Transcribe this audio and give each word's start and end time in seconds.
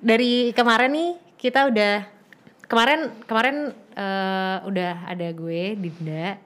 dari 0.00 0.50
kemarin 0.52 0.90
nih 0.92 1.10
kita 1.36 1.68
udah 1.68 2.04
kemarin 2.66 3.12
kemarin 3.24 3.56
eh, 3.94 4.56
udah 4.64 4.92
ada 5.06 5.28
gue 5.30 5.76
Dinda. 5.76 6.36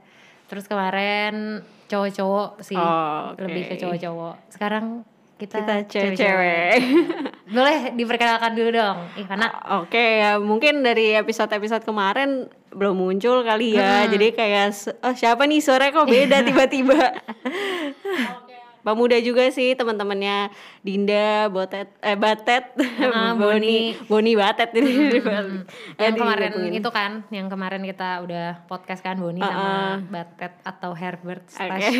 Terus 0.45 0.69
kemarin 0.69 1.65
cowok-cowok 1.89 2.61
sih, 2.61 2.77
Oh, 2.77 3.33
oke. 3.33 3.41
lebih 3.43 3.63
ke 3.71 3.75
cowok-cowok. 3.81 4.35
Sekarang 4.53 5.03
kita, 5.35 5.61
Kita 5.61 5.75
cewek-cewek. 5.91 6.79
Boleh 7.57 7.91
diperkenalkan 7.93 8.55
dulu 8.55 8.71
dong, 8.71 8.99
Ivana. 9.19 9.51
Oke 9.83 10.23
ya 10.23 10.39
mungkin 10.39 10.81
dari 10.81 11.13
episode-episode 11.15 11.83
kemarin 11.83 12.47
belum 12.71 12.95
muncul 12.97 13.43
kali 13.43 13.75
ya. 13.75 14.07
Jadi 14.07 14.31
kayak 14.31 14.75
oh, 15.03 15.15
siapa 15.15 15.47
nih 15.47 15.59
sore 15.59 15.91
kok 15.91 16.07
beda 16.07 16.43
tiba-tiba. 16.49 16.99
Pemuda 18.85 19.17
juga 19.19 19.49
sih 19.49 19.73
teman-temannya 19.73 20.53
Dinda, 20.79 21.49
Botet, 21.49 21.89
eh 21.99 22.15
Batet, 22.15 22.77
Ah, 23.03 23.33
Boni. 23.41 23.97
Boni 24.05 24.33
Batet 24.35 24.71
ini. 24.75 25.19
Hmm, 25.19 25.65
Ya, 25.97 26.05
yang 26.05 26.15
kemarin 26.15 26.53
digabungin. 26.53 26.73
itu 26.77 26.91
kan, 26.91 27.11
yang 27.29 27.49
kemarin 27.49 27.81
kita 27.83 28.21
udah 28.21 28.61
podcast 28.65 29.01
kan 29.01 29.17
Boni 29.17 29.41
sama 29.41 30.05
Batet 30.05 30.53
atau 30.61 30.93
Herbert. 30.93 31.49
Stash. 31.49 31.97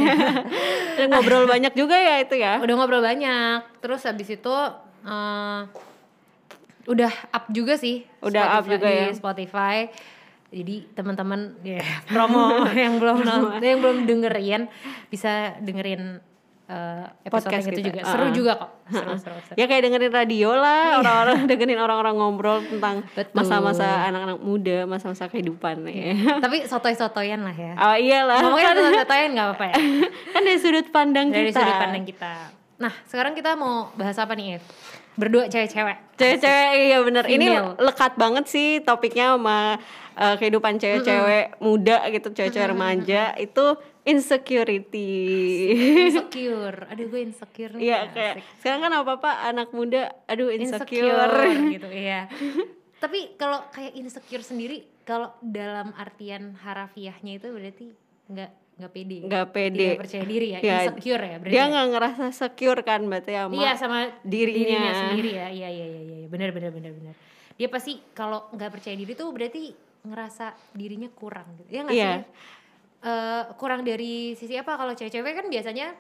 Dan 0.97 1.09
ngobrol 1.09 1.45
banyak 1.45 1.73
juga 1.73 1.97
ya 1.97 2.21
itu 2.21 2.37
ya. 2.37 2.61
udah 2.61 2.75
ngobrol 2.75 3.01
banyak. 3.01 3.65
Terus 3.81 4.05
habis 4.05 4.29
itu 4.29 4.55
eh, 5.03 5.61
udah 6.85 7.13
up 7.31 7.49
juga 7.49 7.75
sih. 7.75 8.05
Udah 8.21 8.61
up 8.61 8.63
Spotify- 8.63 8.71
juga 8.71 8.87
di 8.87 9.01
ya. 9.01 9.09
Spotify. 9.11 9.79
Jadi 10.53 10.77
teman-teman 10.93 11.41
ya 11.63 11.81
promo 12.07 12.63
yang 12.71 13.01
belum 13.01 13.25
nont- 13.25 13.59
yang 13.59 13.81
belum 13.81 14.05
dengerin 14.05 14.69
bisa 15.09 15.57
dengerin 15.59 16.21
eh, 16.69 17.05
episode 17.29 17.51
Podcast 17.51 17.65
yang 17.67 17.75
itu 17.75 17.81
kita. 17.81 17.89
juga. 17.89 18.01
Seru 18.09 18.25
ah. 18.25 18.33
juga 18.33 18.53
kok. 18.57 18.71
Seru, 18.85 19.13
seru, 19.21 19.37
seru. 19.45 19.55
Ya 19.57 19.65
kayak 19.69 19.83
dengerin 19.89 20.13
radio 20.13 20.51
lah, 20.57 20.83
orang-orang 21.01 21.39
dengerin 21.51 21.81
orang-orang 21.81 22.15
ngobrol 22.17 22.59
tentang 22.65 23.05
masa-masa 23.37 24.09
anak-anak 24.09 24.39
muda, 24.41 24.79
masa-masa 24.89 25.29
kehidupan 25.29 25.85
ya. 25.89 26.41
Tapi 26.45 26.65
sotoy-sotoyan 26.65 27.45
lah 27.45 27.57
ya. 27.57 27.73
Oh 27.77 27.97
iyalah. 27.97 28.41
Ngomongnya 28.45 28.73
sotoy-sotoyan 28.77 29.29
nggak 29.37 29.47
apa-apa 29.53 29.65
ya. 29.73 29.75
kan 30.35 30.41
dari 30.45 30.59
sudut 30.61 30.87
pandang 30.89 31.29
Dari 31.33 31.53
kita. 31.53 31.61
sudut 31.61 31.77
pandang 31.81 32.05
kita. 32.05 32.33
Nah, 32.75 32.93
sekarang 33.07 33.33
kita 33.39 33.55
mau 33.55 33.95
bahas 33.95 34.19
apa 34.19 34.35
nih, 34.35 34.59
Ev? 34.59 34.65
Berdua 35.15 35.47
cewek-cewek. 35.47 36.19
Cewek-cewek 36.19 36.69
iya 36.75 36.99
bener 37.07 37.23
Ini 37.31 37.79
lekat 37.79 38.19
banget 38.19 38.51
sih 38.51 38.83
topiknya 38.83 39.39
sama 39.39 39.79
uh, 40.17 40.35
kehidupan 40.35 40.77
cewek-cewek 40.77 41.59
muda 41.59 42.07
gitu, 42.09 42.29
cewek-cewek 42.31 42.71
remaja 42.71 43.35
itu 43.37 43.65
insecurity. 44.05 45.13
Insecure. 46.07 46.87
Aduh, 46.87 47.07
gue 47.07 47.21
insecure 47.23 47.73
nih. 47.73 47.83
Iya 47.85 47.99
Asik. 48.03 48.13
kayak 48.13 48.35
sekarang 48.59 48.81
kan 48.83 48.93
apa-apa 48.97 49.31
anak 49.45 49.69
muda 49.71 50.03
aduh 50.25 50.49
insecure. 50.49 51.05
insecure 51.05 51.71
gitu 51.75 51.89
iya 51.89 52.27
tapi 52.97 53.37
kalau 53.37 53.61
kayak 53.69 53.93
insecure 53.95 54.41
sendiri 54.41 54.77
kalau 55.03 55.29
dalam 55.39 55.93
artian 55.95 56.57
harafiahnya 56.57 57.37
itu 57.37 57.53
berarti 57.53 57.93
nggak 58.27 58.51
nggak 58.75 58.91
pede 58.91 59.19
Nggak 59.23 59.47
pede. 59.51 59.77
tidak 59.79 60.01
percaya 60.01 60.25
diri 60.25 60.47
ya 60.49 60.59
Iya. 60.59 60.77
insecure 60.83 61.21
ya 61.23 61.37
berarti 61.37 61.53
Dia 61.53 61.61
ya? 61.61 61.65
nggak 61.69 61.87
ngerasa 61.91 62.25
secure 62.33 62.81
kan 62.81 63.01
berarti 63.05 63.33
sama 63.35 63.53
iya 63.55 63.73
sama 63.77 63.99
dirinya. 64.25 64.81
sendiri 65.05 65.31
ya 65.31 65.47
iya 65.49 65.69
iya 65.71 65.87
iya 65.87 66.01
iya 66.17 66.27
benar 66.27 66.49
benar 66.51 66.73
benar 66.73 66.93
benar 66.93 67.15
dia 67.53 67.69
pasti 67.69 68.01
kalau 68.11 68.49
nggak 68.51 68.71
percaya 68.73 68.97
diri 68.97 69.13
tuh 69.13 69.29
berarti 69.31 69.63
ngerasa 70.05 70.47
dirinya 70.73 71.09
kurang 71.11 71.49
gitu 71.59 71.71
ya 71.71 71.83
nggak 71.83 71.97
Iya. 71.97 72.13
sih 72.21 72.53
Eh, 73.05 73.45
kurang 73.61 73.85
dari 73.85 74.33
sisi 74.33 74.57
apa 74.57 74.81
kalau 74.81 74.97
cewek-cewek 74.97 75.37
kan 75.37 75.47
biasanya 75.53 75.93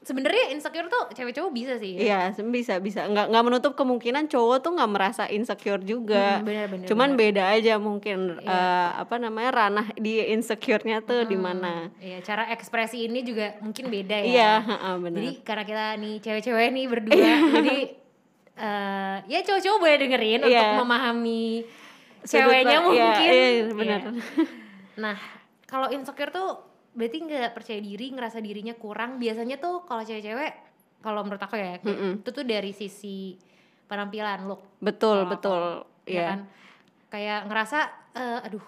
sebenarnya 0.00 0.48
insecure 0.48 0.88
tuh 0.88 1.12
cewek 1.12 1.36
cowok 1.36 1.52
bisa 1.52 1.76
sih 1.76 1.92
ya. 1.92 2.32
Iya, 2.32 2.40
bisa 2.40 2.80
bisa. 2.80 3.04
Nggak 3.04 3.28
nggak 3.28 3.44
menutup 3.44 3.72
kemungkinan 3.76 4.32
cowok 4.32 4.64
tuh 4.64 4.72
nggak 4.72 4.88
merasa 4.88 5.28
insecure 5.28 5.84
juga. 5.84 6.40
Hmm, 6.40 6.48
benar, 6.48 6.66
benar, 6.72 6.86
Cuman 6.88 7.10
benar. 7.12 7.20
beda 7.20 7.44
aja 7.52 7.74
mungkin 7.76 8.18
eh, 8.40 8.88
apa 8.96 9.20
namanya 9.20 9.50
ranah 9.60 9.92
di 9.92 10.24
insecure-nya 10.24 11.04
tuh 11.04 11.28
di 11.28 11.36
mana. 11.36 11.92
Iya, 12.00 12.24
cara 12.24 12.48
ekspresi 12.48 13.04
ini 13.04 13.20
juga 13.20 13.52
mungkin 13.60 13.92
beda 13.92 14.16
ya. 14.16 14.24
Iya, 14.24 14.52
heeh, 14.64 14.94
benar. 15.04 15.18
Jadi 15.20 15.30
karena 15.44 15.64
kita 15.68 15.84
nih 16.00 16.14
cewek-cewek 16.24 16.68
nih 16.72 16.84
berdua, 16.88 17.28
jadi 17.52 17.76
eh 18.56 19.16
ya 19.28 19.38
cowok-cowok 19.44 19.78
boleh 19.78 19.96
dengerin 20.00 20.40
untuk 20.42 20.56
Iya. 20.64 20.80
memahami 20.80 21.44
ceweknya 22.20 22.78
pa- 22.78 22.84
mungkin. 22.84 23.02
iya, 23.20 23.46
iya, 23.52 23.64
benar. 23.68 24.00
Iya. 24.02 24.12
Nah, 24.96 25.16
kalau 25.64 25.86
insecure 25.88 26.28
tuh 26.28 26.48
berarti 26.90 27.18
nggak 27.20 27.52
percaya 27.52 27.78
diri, 27.78 28.10
ngerasa 28.10 28.38
dirinya 28.38 28.74
kurang. 28.74 29.16
Biasanya 29.16 29.56
tuh 29.56 29.82
kalau 29.82 30.02
cewek-cewek, 30.02 30.52
kalau 30.98 31.22
menurut 31.22 31.38
aku 31.38 31.54
ya, 31.54 31.78
kayak 31.78 31.94
itu 32.18 32.28
tuh 32.28 32.42
dari 32.42 32.72
sisi 32.72 33.38
penampilan 33.84 34.44
look. 34.44 34.78
Betul, 34.78 35.22
Kalau 35.22 35.30
betul. 35.30 35.62
aku, 35.78 35.86
ya 36.04 36.12
Iya. 36.12 36.24
kan? 36.26 36.40
Kayak 37.08 37.40
ngerasa 37.46 37.78
eh, 38.12 38.38
aduh 38.42 38.66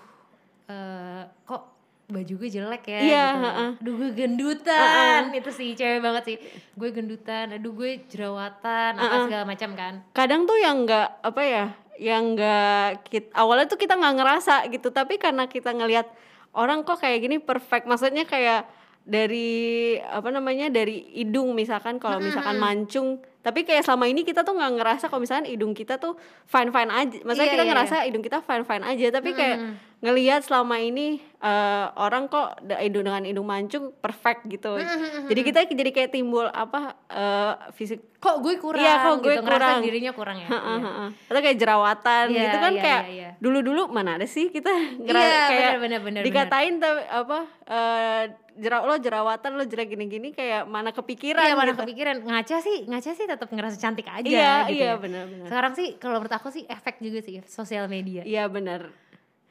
eh, 0.67 1.23
kok 1.43 1.63
baju 2.07 2.35
gue 2.37 2.51
jelek 2.51 2.83
ya 2.85 2.99
Iya, 2.99 3.25
gitu. 3.29 3.39
heeh. 3.41 3.71
Aduh 3.77 3.95
gue 3.97 4.11
gendutan. 4.13 5.23
Itu 5.33 5.51
sih 5.51 5.73
cewek 5.73 6.01
banget 6.01 6.23
sih. 6.25 6.37
Gue 6.73 6.91
gendutan, 6.91 7.51
aduh 7.51 7.71
gue 7.73 8.03
jerawatan, 8.07 8.93
apa 8.95 9.17
segala 9.27 9.45
macam 9.45 9.71
kan. 9.73 9.95
Kadang 10.11 10.43
tuh 10.45 10.57
yang 10.57 10.83
nggak 10.83 11.09
apa 11.21 11.43
ya, 11.43 11.65
yang 12.01 12.33
nggak 12.33 13.05
kit 13.13 13.29
awalnya 13.37 13.69
tuh 13.69 13.77
kita 13.77 13.93
nggak 14.01 14.17
ngerasa 14.17 14.55
gitu, 14.73 14.89
tapi 14.89 15.21
karena 15.21 15.45
kita 15.45 15.77
ngelihat 15.77 16.09
orang 16.57 16.81
kok 16.81 17.05
kayak 17.05 17.21
gini 17.21 17.37
perfect, 17.37 17.85
maksudnya 17.85 18.25
kayak 18.25 18.65
dari 19.05 19.97
apa 20.01 20.29
namanya 20.33 20.73
dari 20.73 21.13
hidung 21.17 21.53
misalkan 21.53 22.01
kalau 22.01 22.21
misalkan 22.21 22.57
mancung. 22.57 23.21
Tapi 23.41 23.65
kayak 23.65 23.89
selama 23.89 24.05
ini 24.05 24.21
kita 24.21 24.45
tuh 24.45 24.53
nggak 24.53 24.73
ngerasa 24.77 25.05
kalau 25.09 25.25
misalkan 25.25 25.49
hidung 25.49 25.73
kita 25.73 25.97
tuh 25.97 26.13
fine 26.45 26.69
fine 26.69 26.93
aja 26.93 27.17
maksudnya 27.25 27.49
Iya, 27.49 27.55
kita 27.57 27.65
iya, 27.65 27.71
ngerasa 27.73 27.97
hidung 28.05 28.25
kita 28.25 28.39
fine 28.45 28.65
fine 28.69 28.85
aja. 28.85 29.07
Tapi 29.09 29.31
kayak 29.33 29.59
ngelihat 30.01 30.41
selama 30.41 30.77
ini 30.77 31.07
eh, 31.39 31.87
orang 31.95 32.25
kok 32.27 32.57
da- 32.63 32.79
hidung 32.79 33.05
dengan 33.05 33.21
hidung 33.21 33.45
mancung 33.45 33.93
perfect 33.95 34.45
gitu 34.47 34.81
jadi 35.27 35.41
kita 35.43 35.59
jadi 35.69 35.91
kayak 35.91 36.11
timbul 36.11 36.47
apa 36.47 36.97
eh, 37.07 37.53
fisik 37.71 38.01
Kok 38.17 38.37
gue 38.39 38.55
kurang 38.57 38.85
Iya, 38.85 39.01
kok 39.03 39.17
gue 39.19 39.33
gitu, 39.33 39.41
ngerasa 39.41 39.57
kurang. 39.57 39.81
dirinya 39.81 40.13
kurang 40.13 40.37
ya. 40.37 40.45
Heeh, 40.45 40.61
Iya. 40.77 40.85
heeh. 40.85 41.09
Atau 41.25 41.41
kayak 41.41 41.57
jerawatan 41.57 42.25
Iya, 42.29 42.43
gitu 42.43 42.57
kan 42.59 42.69
iya, 42.71 42.83
kayak 42.83 43.03
iya, 43.03 43.13
iya. 43.17 43.31
dulu-dulu 43.41 43.83
mana 43.89 44.11
ada 44.15 44.27
sih 44.27 44.47
kita 44.47 44.69
ngera- 44.99 45.25
Iya, 45.25 45.41
kayak 45.51 45.71
benar, 45.73 45.81
benar, 45.81 46.01
benar, 46.03 46.23
dikatain 46.23 46.75
tapi 46.77 47.01
apa 47.03 47.39
eh 47.67 48.25
jeraw 48.55 48.85
lo 48.85 48.95
jerawatan 48.95 49.51
lo 49.55 49.65
jelek 49.65 49.89
gini-gini 49.91 50.29
kayak 50.31 50.65
mana 50.67 50.93
kepikiran 50.93 51.41
Iya 51.43 51.55
mana 51.55 51.73
gitu. 51.73 51.81
kepikiran 51.81 52.17
ngaca 52.21 52.57
sih 52.59 52.85
ngaca 52.85 53.11
sih 53.11 53.25
tetap 53.25 53.49
ngerasa 53.49 53.77
cantik 53.79 54.05
aja 54.07 54.21
Iya, 54.23 54.53
gitu 54.67 54.77
iya, 54.77 54.85
ya. 54.87 54.95
benar-benar. 54.95 55.47
Sekarang 55.47 55.73
sih 55.73 55.87
kalau 55.97 56.15
menurut 56.15 56.35
aku 56.35 56.49
sih 56.51 56.65
efek 56.67 57.01
juga 57.01 57.19
sih 57.21 57.41
sosial 57.47 57.89
media. 57.89 58.21
Iya 58.21 58.45
benar. 58.47 58.93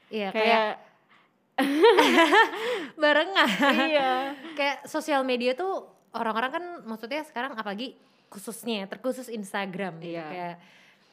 Iya 0.10 0.30
kayak, 0.30 0.44
Kayak 0.44 0.76
barengan. 2.96 3.50
iya. 3.86 4.12
kayak 4.54 4.78
sosial 4.86 5.22
media 5.22 5.54
tuh 5.54 5.86
orang-orang 6.12 6.52
kan 6.52 6.64
maksudnya 6.84 7.22
sekarang 7.22 7.54
apalagi 7.54 7.94
khususnya 8.28 8.84
ya, 8.84 8.88
terkhusus 8.88 9.28
Instagram 9.28 10.00
gitu. 10.00 10.16
Iya. 10.16 10.26
kayak 10.26 10.56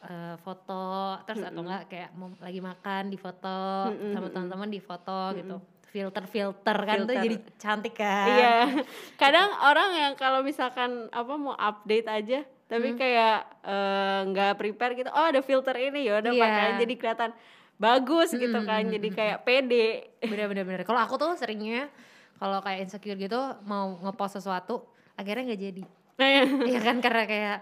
eh, 0.02 0.34
foto 0.38 0.86
terus 1.24 1.42
atau 1.42 1.62
enggak 1.62 1.82
kayak 1.88 2.10
mau 2.12 2.28
lagi 2.38 2.60
makan 2.60 3.02
di 3.08 3.16
foto 3.16 3.58
sama 3.90 4.28
teman-teman 4.28 4.68
di 4.68 4.78
foto 4.78 5.32
gitu 5.34 5.56
filter-filter 5.86 6.76
kan 6.78 6.96
tuh 7.00 7.08
Filter. 7.08 7.24
jadi 7.24 7.36
cantik 7.56 7.94
kan 7.94 8.26
Iya. 8.28 8.54
Kadang 9.22 9.48
orang 9.62 9.90
yang 9.94 10.12
kalau 10.14 10.40
misalkan 10.40 11.08
apa 11.08 11.34
mau 11.34 11.52
update 11.52 12.06
aja 12.06 12.40
tapi 12.66 12.92
Hmm. 12.92 12.98
kayak 12.98 13.36
eh, 13.62 14.20
nggak 14.26 14.52
prepare 14.56 14.92
gitu. 14.94 15.08
Oh, 15.08 15.24
ada 15.24 15.40
filter 15.40 15.74
ini 15.76 16.04
ya 16.04 16.18
udah 16.18 16.30
Iya. 16.30 16.42
pakai 16.42 16.66
jadi 16.78 16.94
kelihatan 16.94 17.30
bagus 17.76 18.32
gitu 18.32 18.59
kan. 18.64 18.82
Jadi 18.88 19.09
kayak 19.12 19.44
pede. 19.44 20.10
bener-bener 20.25 20.64
bener 20.64 20.82
kalau 20.82 21.00
aku 21.00 21.20
tuh 21.20 21.37
seringnya 21.37 21.88
kalau 22.37 22.60
kayak 22.60 22.88
insecure 22.88 23.17
gitu 23.17 23.38
mau 23.64 23.96
ngepost 24.05 24.40
sesuatu 24.40 24.84
akhirnya 25.17 25.52
nggak 25.52 25.62
jadi 25.62 25.84
Iya 26.73 26.81
kan 26.81 26.96
karena 27.00 27.25
kayak 27.28 27.56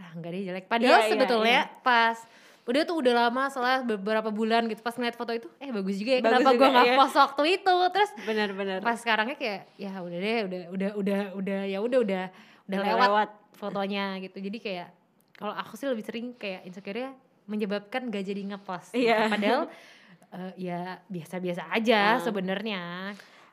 ah 0.00 0.10
nggak 0.16 0.30
deh 0.32 0.42
jelek. 0.48 0.64
Padahal 0.66 1.00
Iya, 1.00 1.06
iya, 1.06 1.10
sebetulnya 1.12 1.60
pas 1.84 2.18
udah 2.70 2.82
tuh 2.86 2.96
udah 3.02 3.14
lama 3.26 3.50
setelah 3.50 3.82
beberapa 3.82 4.30
bulan 4.30 4.70
gitu 4.70 4.78
pas 4.78 4.94
ngeliat 4.94 5.18
foto 5.18 5.34
itu 5.34 5.50
eh 5.58 5.74
bagus 5.74 5.96
juga 5.98 6.12
ya 6.14 6.20
Bagus 6.22 6.38
kenapa 6.38 6.50
gua 6.54 6.68
nggak 6.70 6.86
iya. 6.86 6.96
post 7.02 7.16
waktu 7.18 7.42
itu 7.58 7.76
terus 7.90 8.10
Benar-benar. 8.22 8.78
pas 8.78 8.96
sekarangnya 9.00 9.36
kayak 9.40 9.60
ya 9.74 9.92
udah 9.98 10.18
deh 10.22 10.38
udah 10.46 10.60
udah 10.70 10.90
udah 10.94 11.20
udah 11.34 11.60
ya 11.66 11.78
udah 11.82 11.98
udah 11.98 12.24
udah 12.70 12.78
lewat, 12.78 13.08
lewat. 13.10 13.28
fotonya 13.58 14.22
gitu 14.22 14.38
jadi 14.38 14.58
kayak 14.62 14.88
kalau 15.34 15.56
aku 15.56 15.74
sih 15.74 15.90
lebih 15.90 16.04
sering 16.06 16.36
kayak 16.38 16.62
insecure 16.62 17.10
menyebabkan 17.50 18.06
gak 18.08 18.22
jadi 18.22 18.42
ngepost. 18.54 18.94
Iya. 18.94 19.26
padahal 19.26 19.62
eh, 20.30 20.52
ya 20.56 21.02
biasa-biasa 21.10 21.74
aja 21.74 22.16
Ah. 22.16 22.22
sebenarnya 22.22 22.82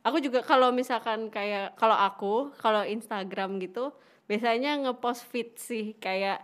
Aku 0.06 0.24
juga 0.24 0.40
kalau 0.40 0.72
misalkan 0.72 1.28
kayak 1.28 1.76
kalau 1.76 1.98
aku 1.98 2.56
kalau 2.64 2.80
Instagram 2.80 3.60
gitu 3.60 3.92
biasanya 4.24 4.80
ngepost 4.80 5.28
feed 5.28 5.60
sih 5.60 6.00
kayak 6.00 6.40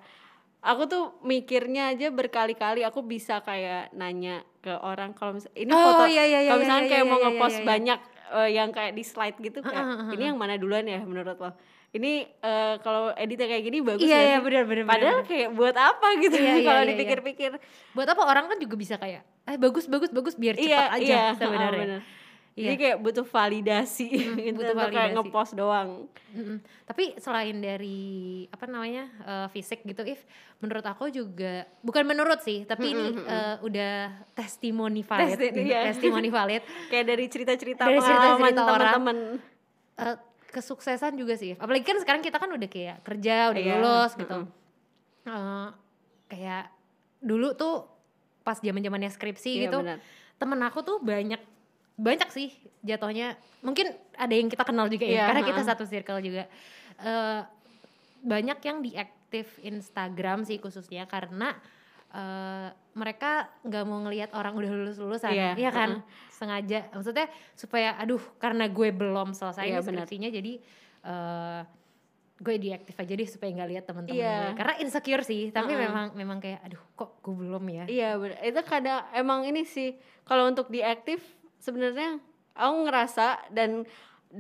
aku 0.59 0.83
tuh 0.83 1.03
mikirnya 1.23 1.95
aja 1.95 2.11
berkali-kali 2.11 2.83
aku 2.83 3.03
bisa 3.03 3.39
kayak 3.39 3.91
nanya 3.95 4.43
ke 4.59 4.71
orang 4.83 5.15
kalau 5.15 5.35
mis 5.35 5.47
ini 5.55 5.71
Oh, 5.71 5.79
foto 5.79 6.11
iya, 6.11 6.27
iya, 6.27 6.39
iya, 6.43 6.51
kalau 6.51 6.59
iya, 6.59 6.63
misalkan 6.63 6.83
iya, 6.83 6.91
kayak 6.91 7.03
iya, 7.03 7.11
mau 7.11 7.19
iya, 7.19 7.25
ngepost 7.27 7.55
iya, 7.55 7.59
iya. 7.63 7.67
banyak 7.71 7.99
uh, 8.35 8.49
yang 8.51 8.69
kayak 8.71 8.93
di 8.95 9.03
slide 9.03 9.37
gitu 9.39 9.59
kayak 9.59 9.83
uh, 9.83 9.91
uh, 9.91 10.03
uh, 10.07 10.13
ini 10.15 10.23
yang 10.27 10.37
mana 10.39 10.55
duluan 10.59 10.83
ya 10.83 10.99
menurut 11.03 11.35
lo 11.39 11.51
ini 11.93 12.25
uh, 12.41 12.81
kalau 12.81 13.13
editnya 13.13 13.45
kayak 13.45 13.63
gini 13.69 13.77
bagus 13.85 14.09
iya, 14.09 14.17
ya 14.17 14.25
iya, 14.25 14.37
bener, 14.41 14.65
bener, 14.65 14.85
padahal 14.89 15.21
bener. 15.21 15.29
kayak 15.29 15.49
buat 15.53 15.75
apa 15.77 16.07
gitu 16.17 16.37
iya, 16.41 16.53
iya, 16.57 16.65
kalau 16.65 16.81
iya, 16.81 16.89
dipikir-pikir 16.89 17.51
buat 17.93 18.07
apa 18.09 18.21
orang 18.25 18.45
kan 18.49 18.57
juga 18.57 18.75
bisa 18.75 18.97
kayak 18.97 19.21
eh 19.45 19.57
bagus 19.61 19.85
bagus 19.85 20.09
bagus 20.09 20.33
biar 20.33 20.57
cepat 20.57 20.65
iya, 20.65 20.81
aja 20.89 21.05
iya, 21.05 21.23
sebenarnya 21.39 21.85
bener. 21.85 22.01
Iya. 22.53 22.69
Jadi 22.69 22.75
kayak 22.85 22.97
butuh 23.01 23.25
validasi 23.25 24.07
gitu 24.45 24.61
butuh 24.61 24.77
validasi. 24.77 24.93
kayak 24.93 25.11
ngepost 25.17 25.53
doang. 25.57 26.05
Mm-mm. 26.37 26.61
Tapi 26.85 27.17
selain 27.17 27.57
dari 27.57 28.45
apa 28.53 28.69
namanya 28.69 29.09
uh, 29.25 29.47
fisik 29.49 29.81
gitu, 29.81 30.05
if 30.05 30.21
menurut 30.61 30.85
aku 30.85 31.09
juga 31.09 31.65
bukan 31.81 32.05
menurut 32.05 32.45
sih, 32.45 32.61
tapi 32.69 32.93
mm-hmm. 32.93 33.09
ini 33.09 33.25
uh, 33.25 33.57
udah 33.65 33.93
testimoni 34.37 35.01
valid, 35.01 35.33
Testi, 35.33 35.49
gitu, 35.49 35.59
iya. 35.65 35.89
testimoni 35.89 36.29
valid. 36.29 36.61
kayak 36.93 37.05
dari 37.09 37.25
cerita-cerita 37.25 37.89
dari 37.89 37.97
cerita-cerita 37.97 38.61
teman-teman. 38.69 39.17
Uh, 39.97 40.17
kesuksesan 40.53 41.17
juga 41.17 41.33
sih, 41.33 41.57
apalagi 41.57 41.81
kan 41.81 41.97
sekarang 41.97 42.21
kita 42.21 42.37
kan 42.37 42.53
udah 42.53 42.69
kayak 42.69 43.01
kerja, 43.01 43.49
udah 43.49 43.61
yeah. 43.61 43.73
lulus 43.73 44.11
gitu. 44.13 44.37
Mm-hmm. 44.45 45.27
Uh, 45.33 45.69
kayak 46.29 46.69
dulu 47.17 47.57
tuh 47.57 47.89
pas 48.45 48.59
zaman 48.61 48.83
zamannya 48.85 49.09
skripsi 49.09 49.51
yeah, 49.57 49.63
gitu, 49.65 49.79
bener. 49.81 49.97
temen 50.37 50.59
aku 50.61 50.85
tuh 50.85 50.97
banyak 51.01 51.41
banyak 51.93 52.29
sih 52.33 52.49
jatuhnya 52.81 53.37
mungkin 53.61 53.93
ada 54.17 54.33
yang 54.33 54.49
kita 54.49 54.65
kenal 54.65 54.89
juga 54.89 55.05
ya 55.05 55.13
yeah, 55.13 55.25
karena 55.29 55.41
kita 55.45 55.61
satu 55.61 55.85
circle 55.85 56.19
juga 56.25 56.49
uh, 57.05 57.45
banyak 58.25 58.59
yang 58.65 58.81
diaktif 58.81 59.61
Instagram 59.61 60.41
sih 60.41 60.57
khususnya 60.57 61.05
karena 61.05 61.53
uh, 62.13 62.69
mereka 62.93 63.49
nggak 63.65 63.83
mau 63.89 63.99
ngelihat 64.05 64.29
orang 64.37 64.53
udah 64.53 64.69
lulus 64.69 64.97
lulusan 65.01 65.33
yeah, 65.33 65.57
ya 65.57 65.73
kan? 65.73 66.01
uh 66.01 66.21
sengaja. 66.33 66.91
Maksudnya 66.91 67.31
supaya 67.55 67.95
aduh 67.95 68.19
karena 68.35 68.67
gue 68.67 68.91
belum 68.91 69.31
selesai 69.31 69.63
yeah, 69.63 69.79
skripsinya 69.79 70.27
jadi 70.27 70.59
uh, 71.07 71.61
gue 72.43 72.55
diaktif 72.59 72.99
aja 72.99 73.13
deh 73.15 73.29
supaya 73.29 73.49
nggak 73.55 73.69
lihat 73.71 73.83
teman-teman 73.87 74.19
yeah. 74.19 74.51
gue. 74.51 74.59
Karena 74.59 74.73
insecure 74.83 75.23
sih 75.23 75.55
tapi 75.55 75.71
uh 75.71 75.79
-uh. 75.79 75.83
memang 75.87 76.05
memang 76.19 76.37
kayak 76.43 76.59
aduh 76.67 76.83
kok 76.99 77.23
gue 77.23 77.31
belum 77.31 77.63
ya? 77.71 77.85
Iya 77.87 78.19
yeah, 78.19 78.43
itu 78.43 78.61
kadang 78.67 79.07
emang 79.15 79.47
ini 79.47 79.63
sih 79.63 79.95
kalau 80.27 80.51
untuk 80.51 80.67
diaktif 80.67 81.23
sebenarnya 81.63 82.19
aku 82.59 82.75
ngerasa 82.91 83.49
dan 83.55 83.87
da, 83.87 83.89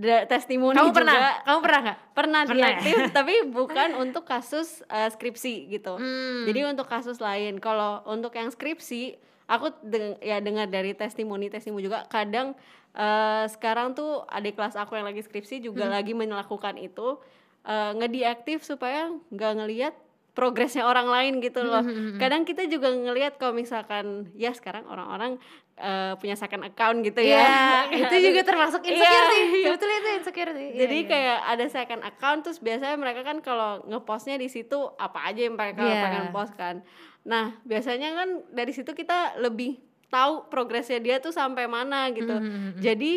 testimoni 0.01 0.73
kamu 0.73 0.89
juga 0.89 0.97
pernah 0.97 1.17
kamu 1.45 1.59
pernah 1.61 1.79
nggak 1.85 1.99
pernah, 2.17 2.41
pernah 2.49 2.57
diaktif 2.57 2.95
ya? 2.97 3.07
tapi 3.21 3.33
bukan 3.45 3.89
untuk 4.01 4.23
kasus 4.25 4.81
uh, 4.89 5.09
skripsi 5.13 5.69
gitu 5.69 6.01
hmm. 6.01 6.49
jadi 6.49 6.59
untuk 6.73 6.89
kasus 6.89 7.21
lain 7.21 7.61
kalau 7.61 8.01
untuk 8.09 8.33
yang 8.33 8.49
skripsi 8.49 9.21
aku 9.45 9.69
deng 9.85 10.17
ya 10.23 10.41
dengar 10.41 10.65
dari 10.65 10.97
testimoni 10.97 11.53
testimoni 11.53 11.85
juga 11.85 12.09
kadang 12.09 12.57
uh, 12.97 13.45
sekarang 13.45 13.93
tuh 13.93 14.25
adik 14.33 14.57
kelas 14.57 14.73
aku 14.73 14.97
yang 14.97 15.05
lagi 15.05 15.21
skripsi 15.21 15.61
juga 15.61 15.85
hmm. 15.85 15.93
lagi 15.93 16.13
melakukan 16.17 16.75
itu 16.81 17.21
uh, 17.69 17.91
ngediaktif 17.93 18.65
supaya 18.65 19.13
nggak 19.29 19.53
ngelihat 19.61 19.93
progresnya 20.33 20.89
orang 20.89 21.05
lain 21.05 21.33
gitu 21.45 21.61
loh. 21.61 21.85
Mm-hmm. 21.85 22.17
Kadang 22.17 22.41
kita 22.43 22.65
juga 22.65 22.89
ngelihat 22.89 23.37
kalau 23.37 23.53
misalkan 23.53 24.33
ya 24.33 24.49
sekarang 24.49 24.81
orang-orang 24.89 25.37
uh, 25.79 26.13
punya 26.19 26.35
second 26.37 26.63
account 26.67 27.01
gitu 27.01 27.21
ya. 27.23 27.41
Yeah, 27.41 27.79
itu 28.05 28.15
juga 28.31 28.41
termasuk 28.45 28.81
insecure 28.85 29.07
yeah, 29.07 29.31
sih. 29.31 29.43
Iya. 29.43 29.65
Sebetulnya 29.71 29.97
itu 29.97 30.09
insecure 30.19 30.51
sih. 30.53 30.69
Jadi 30.77 30.97
yeah, 31.03 31.09
kayak 31.09 31.37
yeah. 31.39 31.51
ada 31.53 31.65
second 31.69 32.01
account 32.05 32.39
terus 32.45 32.59
biasanya 32.61 32.97
mereka 32.99 33.21
kan 33.25 33.37
kalau 33.41 33.81
ngepostnya 33.89 34.37
di 34.37 34.49
situ 34.51 34.77
apa 34.99 35.29
aja 35.29 35.41
yang 35.47 35.55
mereka 35.57 35.81
yeah. 35.81 36.03
pengen 36.03 36.25
post 36.29 36.53
kan. 36.53 36.85
Nah, 37.23 37.55
biasanya 37.63 38.09
kan 38.13 38.29
dari 38.51 38.71
situ 38.75 38.91
kita 38.91 39.39
lebih 39.39 39.79
tahu 40.11 40.45
progresnya 40.51 41.01
dia 41.01 41.17
tuh 41.17 41.33
sampai 41.33 41.65
mana 41.65 42.11
gitu. 42.13 42.35
Mm-hmm. 42.37 42.77
Jadi 42.83 43.13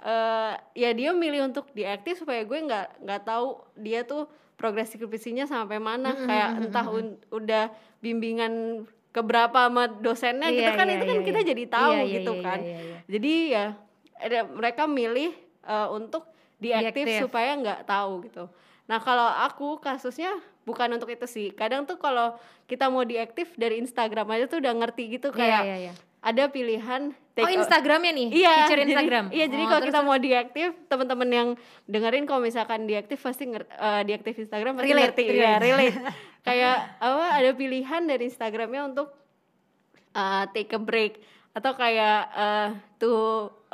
uh, 0.00 0.56
ya 0.72 0.90
dia 0.96 1.12
milih 1.12 1.52
untuk 1.52 1.68
diaktif 1.76 2.24
supaya 2.24 2.40
gue 2.46 2.56
nggak 2.56 3.04
nggak 3.04 3.22
tahu 3.26 3.60
dia 3.76 4.06
tuh 4.08 4.30
progres 4.56 4.90
skripsinya 4.90 5.44
sampai 5.44 5.76
mana 5.76 6.16
mm-hmm. 6.16 6.26
kayak 6.26 6.50
entah 6.64 6.86
un, 6.88 7.20
udah 7.28 7.68
bimbingan 8.00 8.86
keberapa 9.12 9.66
sama 9.68 9.88
dosennya 9.88 10.52
iya, 10.52 10.58
gitu 10.60 10.70
kan 10.76 10.86
iya, 10.86 10.94
itu 11.00 11.04
kan 11.04 11.16
iya, 11.16 11.26
kita 11.26 11.40
iya. 11.40 11.48
jadi 11.48 11.64
tahu 11.66 11.92
iya, 11.92 12.02
iya, 12.04 12.14
gitu 12.20 12.32
iya, 12.32 12.44
kan. 12.44 12.58
iya, 12.60 12.68
iya, 12.68 12.78
iya. 12.80 12.98
jadi 13.08 13.32
ya 13.48 13.66
ada 14.18 14.38
mereka 14.50 14.82
milih 14.84 15.30
uh, 15.64 15.88
untuk 15.94 16.26
diaktif, 16.58 17.06
diaktif. 17.06 17.22
supaya 17.22 17.54
nggak 17.54 17.80
tahu 17.86 18.26
gitu. 18.26 18.50
Nah 18.90 18.98
kalau 18.98 19.30
aku 19.30 19.78
kasusnya 19.78 20.34
bukan 20.66 20.90
untuk 20.98 21.06
itu 21.06 21.22
sih. 21.30 21.54
Kadang 21.54 21.86
tuh 21.86 22.02
kalau 22.02 22.34
kita 22.66 22.90
mau 22.90 23.06
diaktif 23.06 23.54
dari 23.54 23.78
Instagram 23.78 24.26
aja 24.34 24.44
tuh 24.50 24.58
udah 24.58 24.74
ngerti 24.74 25.16
gitu 25.16 25.30
iya, 25.32 25.38
kayak 25.38 25.62
iya, 25.62 25.62
iya, 25.62 25.76
iya 25.86 25.94
ada 26.18 26.50
pilihan 26.50 27.14
take 27.32 27.46
Oh 27.46 27.50
Instagramnya 27.50 28.10
nih, 28.10 28.28
iya, 28.34 28.54
feature 28.66 28.82
Instagram. 28.82 29.24
Jadi, 29.30 29.36
iya, 29.38 29.44
oh, 29.46 29.50
jadi 29.54 29.64
kalau 29.70 29.82
kita 29.86 30.00
mau 30.02 30.18
diaktif, 30.18 30.68
teman-teman 30.90 31.28
yang 31.30 31.48
dengerin 31.86 32.24
kalau 32.26 32.42
misalkan 32.42 32.90
diaktif 32.90 33.22
pasti 33.22 33.46
uh, 33.54 34.02
diaktif 34.02 34.34
Instagram 34.42 34.82
pasti 34.82 34.90
relate, 34.90 35.14
ngerti, 35.14 35.24
relate. 35.30 35.46
ya 35.46 35.56
relate. 35.62 35.96
Kayak 36.46 36.76
apa? 36.98 37.26
Ada 37.38 37.50
pilihan 37.54 38.02
dari 38.08 38.24
Instagramnya 38.26 38.82
untuk 38.90 39.08
uh, 40.16 40.44
take 40.50 40.74
a 40.74 40.80
break 40.80 41.22
atau 41.54 41.74
kayak 41.74 42.20
uh, 42.38 42.68
to 43.02 43.10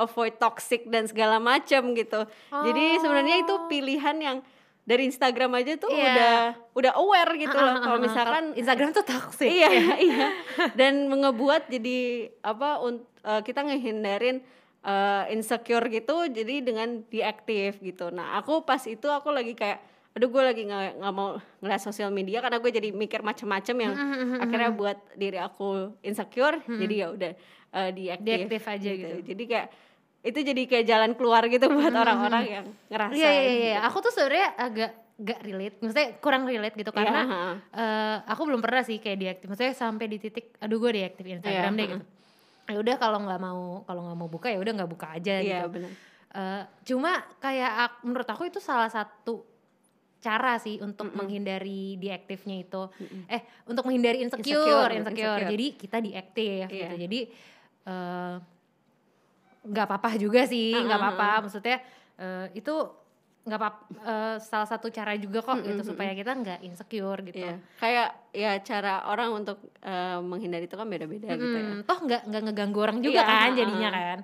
avoid 0.01 0.41
toxic 0.41 0.89
dan 0.89 1.05
segala 1.05 1.37
macam 1.39 1.93
gitu. 1.93 2.25
Oh. 2.25 2.65
Jadi 2.65 2.99
sebenarnya 3.01 3.45
itu 3.45 3.55
pilihan 3.69 4.17
yang 4.19 4.39
dari 4.85 5.09
Instagram 5.09 5.57
aja 5.57 5.81
tuh 5.81 5.89
yeah. 5.97 6.05
udah 6.13 6.37
udah 6.77 6.93
aware 7.01 7.33
gitu 7.41 7.57
loh 7.57 7.81
kalau 7.81 7.99
misalkan 8.05 8.53
Instagram 8.53 8.93
tuh 8.93 9.05
toxic. 9.05 9.49
Iya 9.49 9.69
iya. 10.09 10.27
Dan 10.77 11.09
ngebuat 11.09 11.73
jadi 11.73 12.29
apa 12.45 12.85
uh, 12.85 13.41
kita 13.41 13.65
ngehindarin 13.65 14.45
uh, 14.85 15.25
insecure 15.33 15.89
gitu 15.89 16.29
jadi 16.29 16.61
dengan 16.61 17.01
diaktif 17.09 17.81
gitu. 17.81 18.13
Nah 18.13 18.37
aku 18.37 18.61
pas 18.69 18.85
itu 18.85 19.09
aku 19.09 19.33
lagi 19.33 19.57
kayak 19.57 19.81
aduh 20.15 20.31
gue 20.31 20.43
lagi 20.47 20.63
nggak 20.63 21.03
nggak 21.03 21.15
mau 21.17 21.43
ngeliat 21.59 21.83
sosial 21.83 22.15
media 22.15 22.39
karena 22.39 22.63
gue 22.63 22.71
jadi 22.71 22.89
mikir 22.95 23.27
macam-macam 23.27 23.77
yang 23.83 23.95
akhirnya 24.39 24.71
buat 24.71 24.99
diri 25.19 25.43
aku 25.43 25.91
insecure 26.07 26.63
jadi 26.71 26.95
ya 26.95 27.09
udah 27.11 27.33
uh, 27.75 27.91
diaktif, 27.91 28.47
diaktif 28.47 28.63
aja 28.63 28.91
gitu. 28.95 29.01
gitu. 29.11 29.17
Jadi 29.35 29.43
kayak 29.51 29.69
itu 30.25 30.39
jadi 30.41 30.63
kayak 30.65 30.87
jalan 30.89 31.13
keluar 31.13 31.45
gitu 31.53 31.69
buat 31.69 31.93
hmm. 31.93 32.03
orang-orang 32.03 32.43
hmm. 32.43 32.55
yang 32.57 32.67
ngerasa 32.89 33.13
iya 33.13 33.31
iya 33.31 33.43
iya 33.45 33.75
gitu. 33.77 33.87
aku 33.93 33.97
tuh 34.09 34.13
sebenarnya 34.17 34.49
agak 34.57 34.91
gak 35.15 35.41
relate 35.47 35.77
maksudnya 35.79 36.09
kurang 36.19 36.43
relate 36.49 36.75
gitu 36.75 36.91
karena 36.91 37.23
yeah. 37.23 37.55
Iya, 37.71 37.87
uh, 37.87 38.17
aku 38.35 38.43
belum 38.51 38.61
pernah 38.65 38.83
sih 38.83 38.99
kayak 38.99 39.19
diaktif 39.21 39.47
maksudnya 39.47 39.77
sampai 39.77 40.07
di 40.11 40.19
titik 40.19 40.59
aduh 40.59 40.81
gue 40.81 40.91
diaktif 40.91 41.23
Instagram 41.23 41.73
yeah. 41.77 41.79
deh 41.79 41.87
gitu 41.87 42.05
ya 42.65 42.77
udah 42.81 42.97
kalau 42.97 43.19
nggak 43.29 43.41
mau 43.45 43.65
kalau 43.85 44.01
nggak 44.09 44.19
mau 44.19 44.29
buka 44.33 44.49
ya 44.49 44.59
udah 44.59 44.73
nggak 44.73 44.91
buka 44.91 45.07
aja 45.13 45.35
yeah, 45.39 45.69
gitu 45.69 45.69
bener. 45.77 45.93
Uh, 46.35 46.63
cuma 46.83 47.23
kayak 47.39 48.03
menurut 48.03 48.27
aku 48.27 48.51
itu 48.51 48.59
salah 48.59 48.91
satu 48.91 49.47
cara 50.19 50.57
sih 50.57 50.81
untuk 50.81 51.07
mm 51.07 51.13
-hmm. 51.13 51.19
menghindari 51.21 51.83
diaktifnya 52.01 52.65
itu 52.65 52.83
mm 52.89 53.07
-hmm. 53.07 53.23
eh 53.29 53.43
untuk 53.69 53.85
menghindari 53.85 54.25
insecure 54.25 54.51
insecure, 54.51 54.91
insecure. 54.97 55.37
insecure. 55.37 55.53
jadi 55.53 55.67
kita 55.77 55.97
diaktif 56.01 56.67
yeah. 56.73 56.73
gitu 56.73 56.95
jadi 57.07 57.21
uh, 57.87 58.37
nggak 59.65 59.85
apa-apa 59.89 60.21
juga 60.21 60.45
sih 60.45 60.77
nggak 60.77 60.99
uh 60.99 61.03
-huh. 61.03 61.15
apa-apa 61.17 61.31
maksudnya 61.49 61.79
uh, 62.21 62.47
itu 62.53 62.75
nggak 63.45 63.61
apa 63.61 63.71
uh, 64.09 64.37
salah 64.41 64.65
satu 64.65 64.89
cara 64.89 65.13
juga 65.21 65.45
kok 65.45 65.53
mm 65.53 65.61
-hmm. 65.61 65.69
gitu 65.77 65.83
supaya 65.93 66.17
kita 66.17 66.33
nggak 66.33 66.59
insecure 66.65 67.21
gitu 67.29 67.45
yeah. 67.45 67.61
kayak 67.77 68.09
ya 68.33 68.53
cara 68.65 69.05
orang 69.05 69.45
untuk 69.45 69.61
uh, 69.85 70.25
menghindari 70.25 70.65
itu 70.65 70.77
kan 70.81 70.89
beda-beda 70.89 71.37
mm, 71.37 71.37
gitu 71.37 71.57
ya 71.61 71.65
toh 71.85 71.99
nggak 72.09 72.23
nggak 72.25 72.43
ngeganggu 72.49 72.79
orang 72.81 72.99
juga 73.05 73.21
yeah, 73.21 73.29
kan 73.29 73.51
uh, 73.53 73.57
jadinya 73.61 73.91
kan 73.93 74.19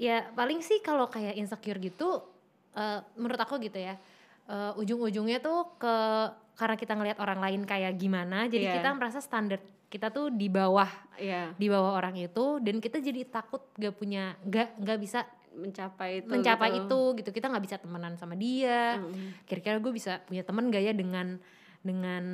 ya 0.00 0.16
paling 0.32 0.64
sih 0.64 0.80
kalau 0.80 1.04
kayak 1.12 1.36
insecure 1.36 1.76
gitu 1.76 2.24
uh, 2.80 3.04
menurut 3.20 3.40
aku 3.44 3.60
gitu 3.60 3.76
ya 3.76 4.00
uh, 4.48 4.72
ujung-ujungnya 4.80 5.44
tuh 5.44 5.76
ke 5.76 5.94
karena 6.56 6.76
kita 6.80 6.96
ngelihat 6.96 7.18
orang 7.20 7.44
lain 7.44 7.62
kayak 7.68 7.92
gimana 8.00 8.48
jadi 8.48 8.72
yeah. 8.72 8.76
kita 8.80 8.88
merasa 8.96 9.20
standar 9.20 9.60
kita 9.88 10.12
tuh 10.12 10.28
di 10.28 10.52
bawah 10.52 10.88
yeah. 11.16 11.56
di 11.56 11.66
bawah 11.72 11.96
orang 11.96 12.16
itu 12.20 12.60
dan 12.60 12.76
kita 12.78 13.00
jadi 13.00 13.24
takut 13.24 13.64
gak 13.74 13.96
punya 13.96 14.36
gak 14.44 14.76
gak 14.76 15.00
bisa 15.00 15.24
mencapai 15.56 16.22
itu 16.22 16.30
mencapai 16.30 16.68
gitu. 16.76 16.84
itu 16.86 17.00
gitu 17.24 17.30
kita 17.34 17.50
nggak 17.50 17.64
bisa 17.66 17.76
temenan 17.82 18.14
sama 18.14 18.38
dia 18.38 19.00
mm. 19.00 19.48
kira-kira 19.48 19.82
gue 19.82 19.90
bisa 19.90 20.22
punya 20.28 20.46
temen 20.46 20.70
gak 20.70 20.84
ya 20.84 20.92
dengan 20.94 21.40
dengan 21.82 22.24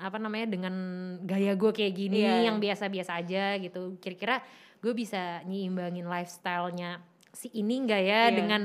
apa 0.00 0.16
namanya 0.16 0.50
dengan 0.50 0.74
gaya 1.22 1.52
gue 1.52 1.70
kayak 1.70 1.94
gini 1.94 2.24
yeah. 2.24 2.48
yang 2.48 2.58
biasa-biasa 2.58 3.20
aja 3.20 3.60
gitu 3.60 4.00
kira-kira 4.00 4.40
gue 4.82 4.92
bisa 4.96 5.44
nyimbangin 5.46 6.08
lifestylenya 6.08 6.98
si 7.30 7.52
ini 7.54 7.86
nggak 7.86 8.02
ya 8.02 8.08
yeah. 8.08 8.26
dengan 8.32 8.62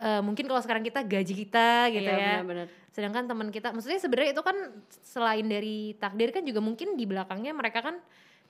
uh, 0.00 0.20
mungkin 0.24 0.48
kalau 0.48 0.62
sekarang 0.64 0.82
kita 0.82 1.04
gaji 1.04 1.34
kita 1.34 1.92
gitu 1.92 2.08
yeah, 2.08 2.40
ya 2.40 2.46
bener 2.46 2.66
-bener 2.66 2.81
sedangkan 2.92 3.24
teman 3.24 3.48
kita 3.48 3.72
maksudnya 3.72 3.98
sebenarnya 3.98 4.36
itu 4.36 4.44
kan 4.44 4.56
selain 5.00 5.46
dari 5.48 5.96
takdir 5.96 6.28
kan 6.28 6.44
juga 6.44 6.60
mungkin 6.60 6.94
di 6.94 7.08
belakangnya 7.08 7.56
mereka 7.56 7.80
kan 7.80 7.96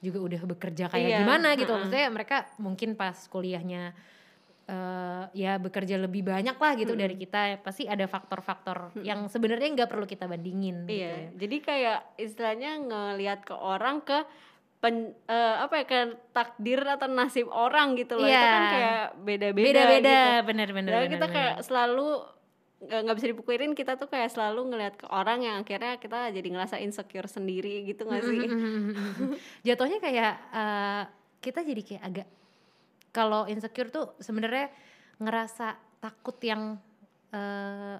juga 0.02 0.18
udah 0.18 0.42
bekerja 0.58 0.90
kayak 0.90 1.08
iya, 1.08 1.18
gimana 1.22 1.54
gitu 1.54 1.70
uh-uh. 1.70 1.87
maksudnya 1.87 2.11
mereka 2.11 2.37
mungkin 2.58 2.99
pas 2.99 3.14
kuliahnya 3.30 3.94
uh, 4.66 5.30
ya 5.30 5.62
bekerja 5.62 5.94
lebih 5.94 6.26
banyak 6.26 6.58
lah 6.58 6.72
gitu 6.75 6.99
hmm. 6.99 7.02
dari 7.06 7.14
kita 7.14 7.62
pasti 7.62 7.87
ada 7.87 8.11
faktor-faktor 8.11 8.99
hmm. 8.99 9.06
yang 9.06 9.30
sebenarnya 9.30 9.78
nggak 9.78 9.90
perlu 9.90 10.06
kita 10.11 10.26
bandingin 10.26 10.90
iya 10.90 11.30
gitu. 11.30 11.46
jadi 11.46 11.56
kayak 11.62 11.99
istilahnya 12.18 12.70
ngelihat 12.82 13.46
ke 13.46 13.54
orang 13.54 14.02
ke 14.02 14.26
pen, 14.82 15.14
uh, 15.30 15.62
apa 15.62 15.75
ya 15.78 15.87
kan 15.87 16.06
takdir 16.34 16.82
atau 16.82 17.06
nasib 17.06 17.46
orang 17.54 17.94
gitu 17.94 18.18
loh 18.18 18.26
Iya. 18.26 18.34
itu 18.34 18.49
kan 18.50 18.64
kayak 18.66 19.04
beda-beda 19.22 19.66
beda-beda 19.70 20.18
gitu. 20.18 20.46
bener-bener 20.50 20.92
bener, 20.99 21.12
kita 21.14 21.26
bener. 21.30 21.37
kayak 21.38 21.54
selalu 21.62 22.08
nggak 22.83 23.15
bisa 23.15 23.31
dipukirin 23.31 23.73
kita 23.73 23.95
tuh 23.95 24.11
kayak 24.11 24.35
selalu 24.35 24.75
ngelihat 24.75 24.95
ke 24.99 25.07
orang 25.07 25.47
yang 25.47 25.57
akhirnya 25.62 26.03
kita 26.03 26.35
jadi 26.35 26.49
ngerasa 26.51 26.83
insecure 26.83 27.31
sendiri 27.31 27.87
gitu 27.87 28.03
nggak 28.03 28.23
sih 28.27 28.43
jatuhnya 29.67 30.03
kayak 30.03 30.33
eh, 30.51 31.03
kita 31.39 31.62
jadi 31.62 31.83
kayak 31.83 32.03
agak 32.03 32.29
kalau 33.15 33.47
insecure 33.47 33.87
tuh 33.87 34.19
sebenarnya 34.19 34.67
ngerasa 35.23 35.79
takut 36.03 36.35
yang 36.43 36.75
eh, 37.31 37.97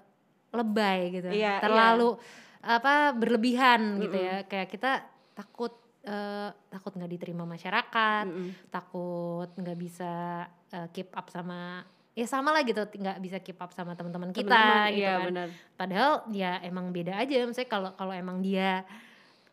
lebay 0.51 0.99
gitu 1.15 1.31
Iya, 1.31 1.63
terlalu 1.63 2.19
apa 2.63 3.11
berlebihan 3.11 3.99
gitu 3.99 4.15
Mm-mm. 4.15 4.27
ya 4.27 4.37
kayak 4.47 4.67
kita 4.67 4.91
takut 5.31 5.73
eh, 6.03 6.51
takut 6.67 6.91
nggak 6.91 7.11
diterima 7.11 7.43
masyarakat 7.43 8.25
Mm-mm. 8.27 8.67
takut 8.67 9.47
nggak 9.55 9.77
bisa 9.79 10.43
eh, 10.71 10.87
keep 10.91 11.11
up 11.15 11.27
sama 11.27 11.83
ya 12.13 12.25
sama 12.25 12.49
lah 12.49 12.61
gitu 12.61 12.77
nggak 12.79 13.17
bisa 13.19 13.37
keep 13.39 13.57
up 13.57 13.69
sama 13.69 13.93
teman-teman 13.93 14.29
kita 14.29 14.45
Teman-teman, 14.45 14.87
gitu 14.87 14.99
iya 15.01 15.11
kan 15.11 15.25
benar 15.25 15.47
padahal 15.73 16.11
ya 16.29 16.51
emang 16.61 16.89
beda 16.89 17.13
aja 17.15 17.41
misalnya 17.43 17.67
kalau 17.67 17.89
kalau 17.93 18.13
emang 18.13 18.37
dia 18.39 18.85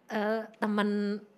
eh, 0.07 0.41
temen 0.57 0.89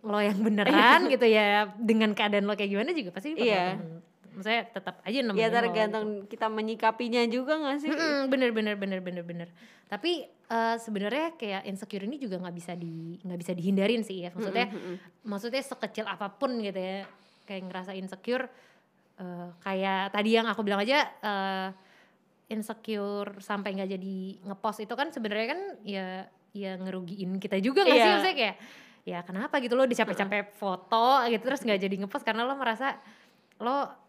lo 0.02 0.18
yang 0.18 0.38
beneran 0.38 1.00
gitu 1.12 1.22
ya 1.24 1.70
dengan 1.76 2.10
keadaan 2.12 2.44
lo 2.44 2.54
kayak 2.54 2.70
gimana 2.70 2.90
juga 2.90 3.10
pasti 3.12 3.34
Iya. 3.34 3.78
temen- 3.78 4.02
maksudnya 4.32 4.64
tetap 4.66 4.96
aja 5.04 5.18
nemenin 5.20 5.38
ya 5.38 5.48
tergantung 5.52 6.08
kita 6.24 6.48
menyikapinya 6.48 7.20
juga 7.28 7.52
nggak 7.52 7.76
sih 7.78 7.86
gitu. 7.86 8.00
Mm-mm, 8.00 8.32
bener 8.32 8.48
bener 8.50 8.74
bener 8.74 8.98
bener 8.98 9.22
bener 9.22 9.48
tapi 9.86 10.24
eh, 10.26 10.76
sebenarnya 10.80 11.36
kayak 11.36 11.68
insecure 11.68 12.02
ini 12.02 12.16
juga 12.16 12.40
nggak 12.40 12.56
bisa 12.56 12.72
di 12.72 13.20
nggak 13.20 13.38
bisa 13.38 13.52
dihindarin 13.52 14.00
sih 14.00 14.24
ya 14.24 14.32
maksudnya 14.32 14.72
mm-mm. 14.72 14.96
maksudnya 15.22 15.60
sekecil 15.60 16.08
apa 16.08 16.32
pun 16.32 16.56
gitu 16.58 16.80
ya 16.80 17.04
kayak 17.44 17.62
ngerasa 17.68 17.92
insecure 17.92 18.48
eh, 19.22 19.48
kayak 19.60 20.10
tadi 20.10 20.30
yang 20.32 20.44
aku 20.44 20.60
bilang 20.60 20.82
aja 20.82 20.98
eh, 21.06 21.68
insecure 22.48 23.38
sampai 23.38 23.72
nggak 23.72 23.90
jadi 23.90 24.16
ngepost 24.44 24.82
itu 24.82 24.92
kan 24.92 25.08
sebenarnya 25.08 25.46
kan 25.48 25.60
ya 25.82 26.06
ya 26.52 26.76
ngerugiin 26.76 27.38
kita 27.38 27.56
juga 27.58 27.80
nggak 27.80 27.94
sih? 27.94 28.02
Iya. 28.02 28.12
maksudnya 28.12 28.36
kayak 28.36 28.56
ya 29.02 29.18
kenapa 29.22 29.54
gitu 29.58 29.72
lo 29.72 29.82
dicapek-capek 29.82 30.52
foto 30.52 31.24
gitu 31.26 31.42
terus 31.42 31.62
nggak 31.62 31.80
jadi 31.80 31.94
ngepost 31.98 32.22
karena 32.22 32.42
lo 32.42 32.54
merasa 32.54 32.98
lo 33.58 34.02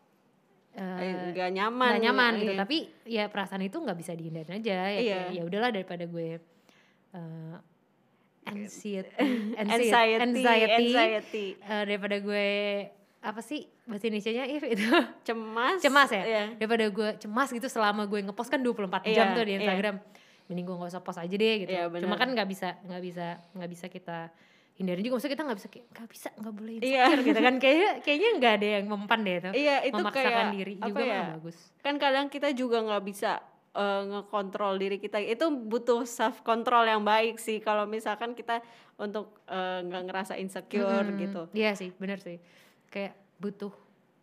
Eh, 0.73 0.81
eh, 0.81 1.37
nggak 1.37 1.49
nyaman. 1.53 1.89
nggak 1.93 2.01
nyaman 2.01 2.31
gitu. 2.35 2.49
Iya. 2.49 2.57
tapi 2.57 2.77
ya 3.05 3.23
perasaan 3.29 3.61
itu 3.61 3.77
nggak 3.77 3.93
bisa 3.93 4.17
dihindarin 4.17 4.57
aja. 4.57 4.89
Ya 4.89 4.97
Iya. 4.97 5.19
ya 5.29 5.41
udahlah 5.45 5.69
daripada 5.69 6.01
gue 6.03 6.41
eh, 7.13 7.55
anxiety 8.43 9.13
anxiety 9.61 10.17
anxiety, 10.17 10.85
anxiety, 10.89 11.45
eh, 11.61 11.83
daripada 11.85 12.17
gue 12.17 12.49
apa 13.23 13.39
sih 13.39 13.63
bahasa 13.83 14.05
Indonesia-nya? 14.05 14.43
If 14.45 14.63
itu. 14.73 14.83
Cemas. 15.23 15.79
Cemas 15.79 16.09
ya? 16.09 16.23
Iya. 16.23 16.43
daripada 16.55 16.85
gue 16.85 17.09
cemas 17.17 17.49
gitu 17.49 17.65
selama 17.65 18.03
gue 18.03 18.19
ngepost 18.21 18.47
kan 18.47 18.59
24 18.59 18.83
Iya, 19.01 19.15
jam 19.15 19.25
tuh 19.31 19.43
di 19.43 19.51
iya. 19.51 19.59
Instagram. 19.59 19.95
Mending 20.43 20.65
gue 20.65 20.75
nggak 20.75 20.91
usah 20.91 21.01
post 21.01 21.17
aja 21.17 21.31
deh 21.31 21.55
gitu. 21.57 21.71
Iya, 21.71 21.87
cuma 21.87 21.95
benar. 22.05 22.19
kan 22.19 22.29
nggak 22.29 22.47
bisa 22.47 22.69
nggak 22.83 23.01
bisa 23.01 23.25
nggak 23.53 23.69
bisa 23.71 23.85
kita 23.87 24.17
hindarin 24.73 25.01
juga. 25.01 25.13
Maksudnya 25.15 25.33
kita 25.33 25.43
nggak 25.43 25.57
bisa 25.57 25.69
kayak 25.69 25.85
nggak 25.89 26.09
bisa 26.09 26.27
nggak 26.35 26.53
boleh 26.53 26.71
Iya. 26.73 26.83
insecure 26.83 27.21
gitu 27.23 27.39
kan. 27.39 27.55
Kayaknya 27.63 27.91
kayaknya 28.01 28.29
nggak 28.35 28.53
ada 28.53 28.67
yang 28.69 28.85
mempan 28.85 29.19
deh 29.21 29.35
itu 29.37 29.49
iya 29.55 29.75
itu 29.81 29.95
memaksakan 29.95 30.27
kayak 30.27 30.51
diri 30.51 30.73
juga 30.77 31.01
ya? 31.01 31.21
bagus. 31.31 31.57
Kan 31.79 31.95
kadang 31.95 32.25
kita 32.27 32.47
juga 32.51 32.77
nggak 32.81 33.03
bisa 33.03 33.31
eh, 33.73 34.01
ngekontrol 34.03 34.73
diri 34.75 34.97
kita. 34.99 35.17
Itu 35.17 35.47
butuh 35.49 36.03
self 36.03 36.43
control 36.43 36.83
yang 36.85 37.01
baik 37.01 37.39
sih. 37.39 37.57
Kalau 37.57 37.87
misalkan 37.87 38.35
kita 38.35 38.59
untuk 38.95 39.39
eh, 39.47 39.79
nggak 39.81 40.03
ngerasa 40.05 40.33
insecure 40.35 41.07
Mm-mm. 41.07 41.21
gitu. 41.21 41.41
Iya 41.53 41.71
sih, 41.73 41.95
bener 41.95 42.19
sih. 42.19 42.35
Kayak 42.93 43.17
butuh 43.41 43.73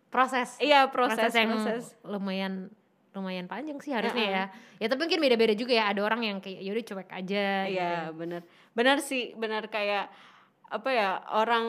proses. 0.06 0.54
iya 0.58 0.86
proses 0.86 1.30
yang 1.30 1.50
proses 1.52 1.98
lumayan 2.02 2.70
lumayan 3.10 3.50
panjang 3.50 3.74
sih 3.78 3.90
harusnya 3.90 4.22
ya. 4.24 4.44
Ya 4.78 4.86
tapi 4.86 5.02
mungkin 5.02 5.18
beda-beda 5.18 5.50
juga 5.52 5.74
ya. 5.74 5.90
Ada 5.90 6.00
orang 6.00 6.22
yang 6.22 6.38
kayak 6.38 6.62
yaudah 6.62 6.84
cuek 6.86 7.10
aja. 7.10 7.46
gitu. 7.66 7.74
iya 7.74 8.14
benar 8.14 8.42
benar 8.70 8.96
sih 9.02 9.34
benar 9.34 9.66
kayak 9.66 10.06
apa 10.70 10.88
ya 10.88 11.10
orang 11.34 11.66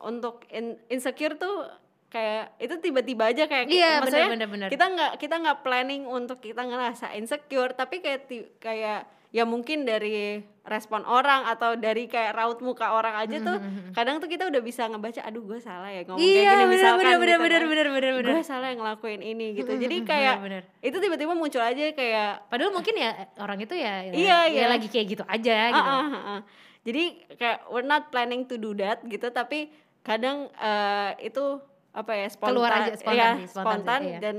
untuk 0.00 0.48
in- 0.48 0.80
insecure 0.88 1.36
tuh 1.36 1.68
kayak 2.08 2.56
itu 2.56 2.74
tiba-tiba 2.80 3.28
aja 3.28 3.44
kayak 3.44 3.68
Iya 3.68 4.00
maksudnya 4.00 4.32
bener-bener. 4.32 4.68
kita 4.72 4.86
nggak 4.88 5.12
kita 5.20 5.34
nggak 5.36 5.58
planning 5.60 6.08
untuk 6.08 6.40
kita 6.40 6.64
ngerasa 6.64 7.12
insecure 7.14 7.70
tapi 7.70 8.00
kayak 8.00 8.26
kayak 8.58 9.04
ya 9.30 9.46
mungkin 9.46 9.86
dari 9.86 10.42
respon 10.66 11.06
orang 11.06 11.46
atau 11.46 11.78
dari 11.78 12.10
kayak 12.10 12.34
raut 12.34 12.58
muka 12.62 12.90
orang 12.94 13.14
aja 13.14 13.38
tuh 13.38 13.58
kadang 13.96 14.18
tuh 14.18 14.26
kita 14.26 14.50
udah 14.50 14.58
bisa 14.58 14.90
ngebaca 14.90 15.22
aduh 15.22 15.42
gue 15.46 15.58
salah 15.62 15.90
ya 15.90 16.02
ngomong 16.02 16.18
kayak 16.18 16.34
Iya 16.34 16.50
gini 16.50 16.50
bener 16.50 16.66
misalkan 16.74 17.04
bener 17.06 17.18
bener 17.18 17.30
gitu 17.30 17.42
bener 17.46 17.60
kan. 17.62 17.70
bener 17.70 17.86
bener 17.94 18.12
bener. 18.18 18.32
gue 18.34 18.42
salah 18.42 18.66
yang 18.74 18.80
ngelakuin 18.82 19.22
ini 19.22 19.46
gitu 19.54 19.72
jadi 19.78 19.96
kayak 20.10 20.36
bener. 20.42 20.62
itu 20.82 20.96
tiba-tiba 20.98 21.32
muncul 21.38 21.62
aja 21.62 21.82
kayak 21.94 22.30
Padahal 22.50 22.74
mungkin 22.74 22.94
ya 22.98 23.10
orang 23.38 23.58
itu 23.62 23.74
ya, 23.78 23.94
ya, 24.10 24.12
Iya, 24.12 24.38
ya 24.50 24.62
iya. 24.62 24.66
lagi 24.66 24.86
kayak 24.90 25.06
gitu 25.14 25.24
aja 25.30 25.56
gitu. 25.70 25.90
Ah, 25.90 26.06
ah, 26.10 26.18
ah. 26.38 26.40
jadi 26.82 27.04
kayak 27.38 27.58
we're 27.70 27.86
not 27.86 28.10
planning 28.10 28.42
to 28.50 28.58
do 28.58 28.74
that 28.74 28.98
gitu 29.06 29.30
tapi 29.30 29.70
kadang 30.02 30.50
eh, 30.58 31.30
itu 31.30 31.62
apa 31.90 32.12
ya 32.18 32.26
spontan 32.30 32.50
Keluar 32.54 32.70
aja, 32.74 32.92
spontan 32.98 33.14
ya, 33.18 33.30
sih, 33.38 33.46
spontan 33.50 33.78
spontan 33.82 34.00
sih, 34.02 34.10
iya. 34.10 34.18
dan 34.22 34.36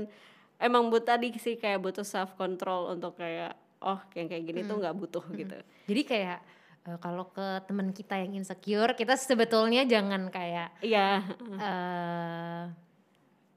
emang 0.56 0.88
butuh 0.88 1.16
tadi 1.16 1.28
sih 1.36 1.56
kayak 1.60 1.80
butuh 1.80 2.04
self 2.04 2.32
control 2.36 2.92
untuk 2.92 3.16
kayak 3.20 3.56
oh 3.82 4.00
yang 4.14 4.26
kayak 4.30 4.44
gini 4.46 4.60
tuh 4.64 4.78
nggak 4.78 4.96
butuh 4.96 5.24
gitu. 5.34 5.58
Jadi 5.90 6.02
kayak 6.06 6.38
eh, 6.86 6.98
kalau 7.02 7.28
ke 7.30 7.66
teman 7.66 7.90
kita 7.90 8.18
yang 8.22 8.38
insecure, 8.38 8.94
kita 8.94 9.18
sebetulnya 9.18 9.82
jangan 9.84 10.30
kayak 10.30 10.78
iya. 10.80 11.22
eh 11.58 12.62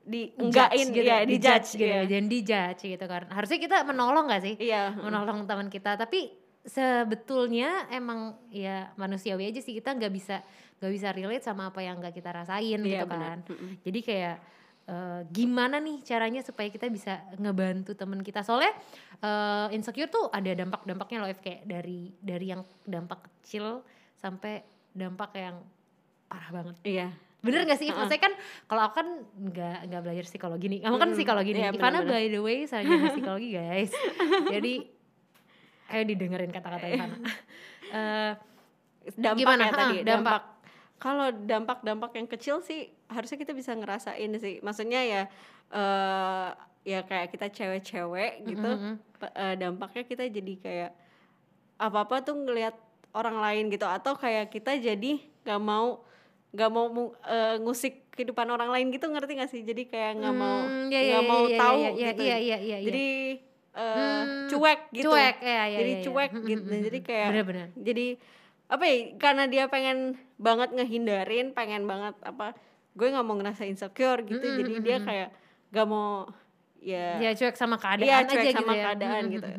di 0.05 0.29
enggakin 0.38 0.94
gitu, 0.94 1.01
ya 1.01 1.25
di 1.25 1.41
judge 1.41 1.82
gitu, 1.82 1.89
iya. 1.89 2.05
jangan 2.05 2.27
di 2.29 2.39
judge 2.46 2.82
gitu 2.86 3.05
kan. 3.10 3.25
Harusnya 3.34 3.58
kita 3.58 3.82
menolong 3.89 4.29
gak 4.29 4.44
sih? 4.46 4.53
iya. 4.62 4.94
Menolong 4.94 5.50
teman 5.50 5.65
kita. 5.65 5.98
Tapi 5.98 6.29
sebetulnya 6.62 7.89
emang 7.89 8.38
ya 8.53 8.94
manusiawi 9.01 9.50
aja 9.50 9.62
sih. 9.65 9.74
Kita 9.74 9.98
nggak 9.98 10.13
bisa 10.13 10.46
nggak 10.75 10.91
bisa 10.91 11.10
relate 11.15 11.46
sama 11.46 11.72
apa 11.72 11.82
yang 11.82 11.98
nggak 12.03 12.13
kita 12.13 12.29
rasain 12.36 12.79
Iya, 12.84 13.01
gitu 13.01 13.05
kan. 13.08 13.38
Mm-mm. 13.48 13.72
jadi 13.82 14.00
kayak 14.03 14.36
eh, 14.86 15.22
gimana 15.30 15.82
nih 15.82 16.01
caranya 16.06 16.42
supaya 16.46 16.70
kita 16.70 16.89
bisa 16.89 17.22
ngebantu 17.38 17.94
teman 17.98 18.22
kita 18.22 18.42
soalnya 18.46 18.74
eh, 19.22 19.75
insecure 19.75 20.10
tuh 20.10 20.30
ada 20.30 20.51
dampak-dampaknya 20.54 21.18
loh 21.25 21.30
Ev. 21.30 21.42
kayak 21.42 21.65
dari 21.65 22.13
dari 22.22 22.46
yang 22.54 22.62
dampak 22.86 23.25
kecil 23.42 23.82
sampai 24.18 24.62
dampak 24.96 25.32
yang 25.38 25.60
parah 26.30 26.50
banget 26.51 26.77
iya 26.86 27.10
Bener 27.46 27.62
gak 27.70 27.77
sih? 27.77 27.94
Maksudnya 27.94 28.22
kan 28.25 28.34
kalau 28.65 28.82
aku 28.89 29.06
kan 29.06 29.08
nggak 29.38 29.77
nggak 29.86 30.01
belajar 30.01 30.25
psikologi 30.25 30.65
nih. 30.65 30.80
Kamu 30.82 30.98
kan 30.98 31.10
psikologi 31.13 31.51
nih. 31.54 31.70
Iya, 31.70 31.77
Ivana 31.77 32.00
by 32.01 32.25
the 32.34 32.42
way 32.42 32.65
sarjana 32.65 33.13
psikologi 33.13 33.54
guys. 33.54 33.94
Jadi 34.58 34.74
ayo 35.94 36.04
didengerin 36.10 36.50
kata-kata 36.50 36.89
Ivana. 36.89 37.18
Eh, 37.86 38.34
dampak 39.13 39.46
Gimana? 39.46 39.63
ya 39.70 39.72
tadi 39.72 39.98
dampak. 40.01 40.10
dampak 40.10 40.42
kalau 40.95 41.27
dampak-dampak 41.31 42.11
yang 42.13 42.25
kecil 42.25 42.59
sih 42.59 42.87
harusnya 43.07 43.37
kita 43.37 43.51
bisa 43.51 43.71
ngerasain 43.71 44.31
sih 44.35 44.59
maksudnya 44.59 45.01
ya 45.01 45.21
eh 45.69 46.49
ya 46.85 47.01
kayak 47.01 47.29
kita 47.29 47.49
cewek-cewek 47.49 48.45
gitu 48.45 48.69
mm-mm. 48.69 48.93
pe- 49.17 49.33
eh, 49.33 49.55
dampaknya 49.55 50.03
kita 50.03 50.23
jadi 50.29 50.53
kayak 50.55 50.91
apa-apa 51.77 52.21
tuh 52.21 52.37
ngelihat 52.37 52.77
orang 53.11 53.37
lain 53.37 53.67
gitu 53.67 53.83
atau 53.83 54.13
kayak 54.13 54.47
kita 54.47 54.77
jadi 54.77 55.17
nggak 55.43 55.61
mau 55.61 56.05
nggak 56.53 56.69
mau 56.69 56.85
eh, 57.25 57.55
ngusik 57.59 58.13
kehidupan 58.13 58.47
orang 58.47 58.71
lain 58.71 58.87
gitu 58.89 59.11
ngerti 59.11 59.35
gak 59.35 59.51
sih 59.51 59.61
jadi 59.61 59.83
kayak 59.85 60.11
nggak 60.23 60.35
mau 60.35 60.57
Hmm, 60.63 60.87
nggak 60.87 61.23
mau 61.25 61.43
iya, 61.45 61.57
tahu 61.59 61.79
gitu 61.97 62.23
jadi 62.79 63.07
eh, 63.75 63.91
Hmm, 63.91 64.47
cuek 64.47 64.79
gitu 64.93 65.11
Cuek, 65.11 65.35
ya, 65.43 65.63
ya, 65.67 65.79
jadi 65.83 65.91
ya, 65.91 65.99
ya. 65.99 66.03
cuek 66.05 66.31
Mm, 66.31 66.45
gitu 66.47 66.63
mm, 66.63 66.71
mm, 66.71 66.83
jadi 66.85 66.99
mm. 67.01 67.05
kayak 67.05 67.27
Bener-bener. 67.27 67.67
jadi 67.75 68.07
apa 68.65 68.84
ya 68.84 68.95
karena 69.15 69.43
dia 69.45 69.63
pengen 69.65 69.98
banget 70.36 70.69
ngehindarin 70.72 71.51
pengen 71.51 71.86
banget 71.86 72.17
apa 72.22 72.57
gue 72.91 73.07
nggak 73.07 73.22
mau 73.22 73.36
ngerasa 73.36 73.63
insecure 73.63 74.24
gitu 74.24 74.41
Mm, 74.41 74.57
jadi 74.57 74.72
mm, 74.72 74.81
dia 74.81 74.98
kayak 75.00 75.29
gak 75.69 75.86
mau 75.86 76.25
ya 76.79 77.19
Ya 77.19 77.31
cuek 77.34 77.53
sama 77.53 77.75
keadaan 77.75 78.05
Iya, 78.05 78.15
aja 78.19 78.31
cuek 78.31 78.45
gitu 78.48 78.57
sama 78.57 78.74
ya. 78.74 78.84
keadaan 78.86 79.13
Mm, 79.15 79.25
mm, 79.25 79.36
gitu. 79.36 79.50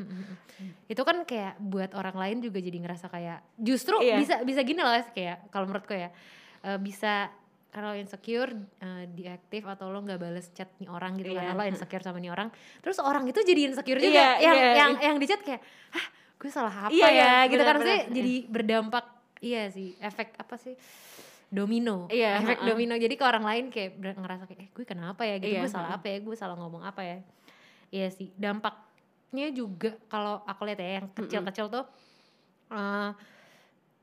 Itu 0.86 1.02
kan 1.02 1.16
kayak 1.22 1.58
buat 1.58 1.90
orang 1.92 2.16
lain 2.16 2.36
juga 2.40 2.58
jadi 2.58 2.78
ngerasa 2.78 3.06
kayak 3.06 3.44
justru 3.56 3.98
Iya. 3.98 4.16
bisa 4.16 4.34
bisa 4.40 4.60
gini 4.62 4.78
loh 4.78 4.94
kayak 5.10 5.50
kalau 5.50 5.66
menurutku 5.66 5.92
ya 5.92 6.08
eh, 6.62 6.78
bisa 6.78 7.28
kalau 7.68 7.92
insecure 7.92 8.50
eh, 8.80 9.04
diaktif 9.06 9.66
atau 9.66 9.86
lo 9.86 10.00
nggak 10.00 10.16
bales 10.16 10.48
chat 10.50 10.70
nih 10.78 10.88
orang 10.88 11.14
gitu 11.14 11.30
Iya. 11.30 11.44
karena 11.44 11.52
lo 11.52 11.64
insecure 11.66 12.00
sama 12.00 12.16
nih 12.16 12.30
orang 12.30 12.48
terus 12.80 12.96
orang 12.98 13.26
itu 13.26 13.38
jadi 13.38 13.60
insecure 13.68 14.00
juga 14.00 14.16
Iya, 14.16 14.30
yang 14.40 14.56
iya. 14.56 14.72
yang 14.74 14.92
yang 15.04 15.16
di 15.18 15.26
chat 15.26 15.42
kayak 15.42 15.60
hah 15.92 16.06
gue 16.36 16.50
salah 16.50 16.88
apa 16.88 16.92
Iya, 16.92 17.08
ya? 17.08 17.12
iya, 17.12 17.32
gitu 17.48 17.62
kan 17.62 17.76
benar. 17.76 18.06
jadi 18.08 18.34
berdampak 18.46 19.04
iya 19.40 19.68
sih 19.68 19.96
efek 19.98 20.36
apa 20.36 20.56
sih? 20.56 20.76
Domino. 21.46 22.10
Iya, 22.10 22.42
efek 22.42 22.58
ha-ha. 22.58 22.68
domino. 22.68 22.94
Jadi 22.94 23.14
ke 23.14 23.22
orang 23.22 23.44
lain 23.44 23.64
kayak 23.70 23.96
ngerasa 23.96 24.44
kayak 24.44 24.60
eh 24.60 24.68
gue 24.68 24.84
kenapa 24.84 25.22
ya? 25.22 25.38
Gitu. 25.38 25.54
Iya, 25.54 25.60
gue 25.62 25.70
salah 25.70 25.90
apa 25.94 26.06
ya? 26.06 26.18
Gue 26.18 26.34
salah 26.34 26.56
ngomong 26.56 26.82
apa 26.82 27.00
ya? 27.00 27.18
Iya 27.88 28.10
sih 28.10 28.34
dampaknya 28.34 29.48
juga 29.50 29.94
kalau 30.06 30.42
aku 30.42 30.66
lihat 30.66 30.80
ya 30.80 30.90
yang 30.98 31.06
kecil-kecil 31.08 31.70
tuh 31.70 31.84
eh, 32.68 33.10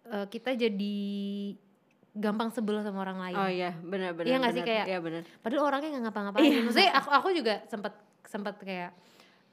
eh, 0.08 0.26
kita 0.28 0.56
jadi 0.56 0.96
gampang 2.14 2.50
sebel 2.50 2.80
sama 2.80 3.02
orang 3.02 3.20
lain. 3.20 3.36
Oh 3.36 3.50
iya. 3.50 3.72
Benar 3.76 4.14
benar 4.14 4.26
Iya 4.26 4.36
nggak 4.40 4.54
sih? 4.54 4.64
kayak 4.64 4.86
iya 4.88 5.00
benar 5.02 5.22
padahal 5.42 5.64
orangnya 5.68 5.90
nggak 5.92 6.04
ngapa-ngapain. 6.08 6.46
Iya. 6.46 6.60
maksudnya 6.64 6.92
aku 6.96 7.10
aku 7.12 7.28
juga 7.36 7.56
sempet 7.68 7.94
sempet 8.24 8.56
kayak 8.58 8.92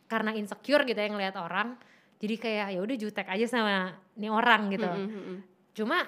karena 0.07 0.31
insecure 0.33 0.85
gitu 0.85 0.97
ya 0.97 1.09
ngelihat 1.09 1.37
orang 1.37 1.75
jadi 2.21 2.35
kayak 2.37 2.67
ya 2.71 2.81
udah 2.81 2.97
jutek 2.97 3.27
aja 3.27 3.47
sama 3.47 3.77
ini 4.15 4.29
orang 4.29 4.69
gitu 4.71 4.85
Mm, 4.85 5.01
mm, 5.01 5.11
mm, 5.11 5.25
mm. 5.27 5.39
cuma 5.73 5.99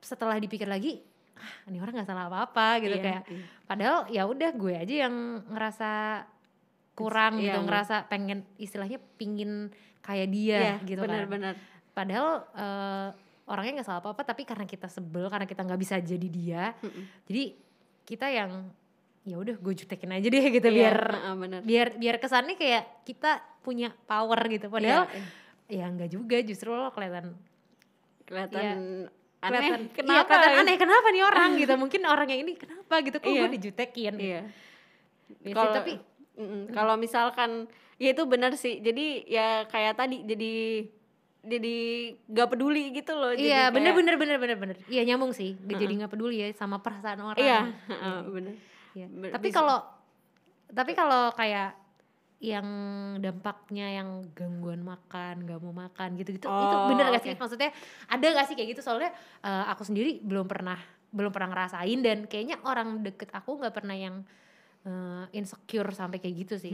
setelah 0.00 0.34
dipikir 0.36 0.66
lagi 0.66 0.98
ah, 1.34 1.68
ini 1.68 1.78
orang 1.78 1.94
nggak 1.94 2.08
salah 2.08 2.26
apa-apa 2.26 2.80
gitu 2.80 2.96
Iya, 2.96 3.04
kayak 3.04 3.22
iya. 3.28 3.44
padahal 3.64 3.96
ya 4.08 4.22
udah 4.24 4.50
gue 4.52 4.74
aja 4.74 4.94
yang 5.06 5.14
ngerasa 5.46 5.90
kurang 6.92 7.36
Iya, 7.36 7.44
gitu 7.46 7.58
nge- 7.58 7.66
ngerasa 7.66 7.96
pengen 8.06 8.38
istilahnya 8.56 8.98
pingin 9.14 9.70
kayak 10.00 10.28
dia 10.28 10.58
Iya, 10.58 10.74
gitu 10.84 11.00
benar 11.00 11.24
kan 11.24 11.30
benar 11.30 11.54
padahal 11.92 12.28
eh, 12.52 13.08
orangnya 13.44 13.72
nggak 13.76 13.86
salah 13.86 14.00
apa-apa 14.00 14.22
tapi 14.24 14.42
karena 14.42 14.64
kita 14.64 14.88
sebel 14.88 15.28
karena 15.28 15.44
kita 15.44 15.60
nggak 15.60 15.78
bisa 15.78 15.96
jadi 15.98 16.28
dia 16.28 16.64
Mm-mm. 16.78 17.04
jadi 17.24 17.42
kita 18.02 18.26
yang 18.28 18.50
ya 19.22 19.36
udah 19.36 19.54
gue 19.54 19.72
jutekin 19.76 20.10
aja 20.10 20.26
deh 20.26 20.44
gitu 20.50 20.64
Iya, 20.64 20.74
biar 20.76 20.98
heeh, 21.08 21.34
benar 21.36 21.60
biar 21.62 21.88
biar 21.94 22.16
kesannya 22.18 22.54
kayak 22.54 23.04
kita 23.04 23.30
punya 23.60 23.94
power 24.02 24.40
gitu 24.48 24.66
padahal 24.66 25.06
Iya, 25.06 25.22
iya. 25.68 25.86
ya 25.86 25.94
nggak 25.94 26.10
juga 26.10 26.36
justru 26.40 26.70
lo 26.70 26.90
kelihatan 26.90 27.38
kelihatan 28.24 28.60
Iya. 28.60 28.74
aneh 29.40 29.58
kelihatan 29.58 29.80
iya, 29.80 29.94
kenapa 29.94 30.26
kelihatan 30.28 30.50
ya? 30.50 30.60
aneh 30.60 30.76
kenapa 30.76 31.06
nih 31.08 31.22
orang 31.24 31.50
gitu 31.60 31.74
mungkin 31.76 32.00
orang 32.04 32.28
yang 32.28 32.40
ini 32.40 32.52
kenapa 32.56 32.94
gitu 33.00 33.16
kok 33.16 33.28
Iya. 33.28 33.40
gue 33.40 33.50
dijutekin 33.56 34.14
iya 34.16 34.40
Gitu 35.32 35.48
sih, 35.48 35.54
Kalau- 35.54 35.74
tapi 35.74 35.92
Mm-mm. 36.32 36.62
Kalau 36.70 36.94
misalkan 36.96 37.68
ya 37.96 38.08
itu 38.10 38.24
benar 38.24 38.52
sih. 38.54 38.80
Jadi 38.80 39.20
ya 39.26 39.64
kayak 39.64 39.94
tadi 39.94 40.24
jadi 40.24 40.52
jadi 41.42 41.76
gak 42.26 42.48
peduli 42.48 42.88
gitu 42.90 43.12
loh. 43.12 43.32
Jadi 43.32 43.44
iya 43.44 43.68
kayak- 43.68 43.74
bener 43.74 43.92
bener 43.92 44.14
bener 44.16 44.36
bener 44.38 44.56
bener 44.56 44.76
iya 44.86 45.04
nyambung 45.04 45.30
sih 45.30 45.52
Gak 45.58 45.76
jadi 45.76 45.92
nggak 45.94 46.08
peduli 46.10 46.36
ya 46.38 46.48
sama 46.52 46.78
perasaan 46.78 47.20
orang 47.20 47.36
Iya, 47.36 47.60
heeh, 47.86 48.18
bener. 48.26 48.54
Iya. 48.92 49.06
Ber- 49.08 49.32
Tapi 49.32 49.48
kalau 49.50 49.78
tapi 50.72 50.92
kalau 50.96 51.32
kayak 51.36 51.76
yang 52.42 52.66
dampaknya 53.22 54.02
yang 54.02 54.26
gangguan 54.34 54.82
makan, 54.82 55.46
gak 55.46 55.62
mau 55.62 55.70
makan 55.70 56.18
gitu-gitu, 56.18 56.50
itu 56.50 56.74
Oh, 56.74 56.90
bener 56.90 57.14
gak 57.14 57.22
sih? 57.22 57.32
oke. 57.38 57.40
Maksudnya 57.46 57.70
ada 58.10 58.26
gak 58.34 58.46
sih 58.50 58.54
kayak 58.58 58.74
gitu? 58.74 58.82
Soalnya 58.82 59.14
eh, 59.46 59.64
aku 59.70 59.86
sendiri 59.86 60.18
belum 60.18 60.50
pernah 60.50 60.74
belum 61.12 61.28
pernah 61.28 61.52
ngerasain 61.54 62.00
dan 62.00 62.24
kayaknya 62.24 62.56
orang 62.64 63.04
deket 63.04 63.28
aku 63.36 63.60
nggak 63.60 63.76
pernah 63.76 63.92
yang 63.92 64.24
eh, 64.82 65.24
insecure 65.38 65.92
sampai 65.94 66.18
kayak 66.18 66.48
gitu 66.48 66.54
sih. 66.58 66.72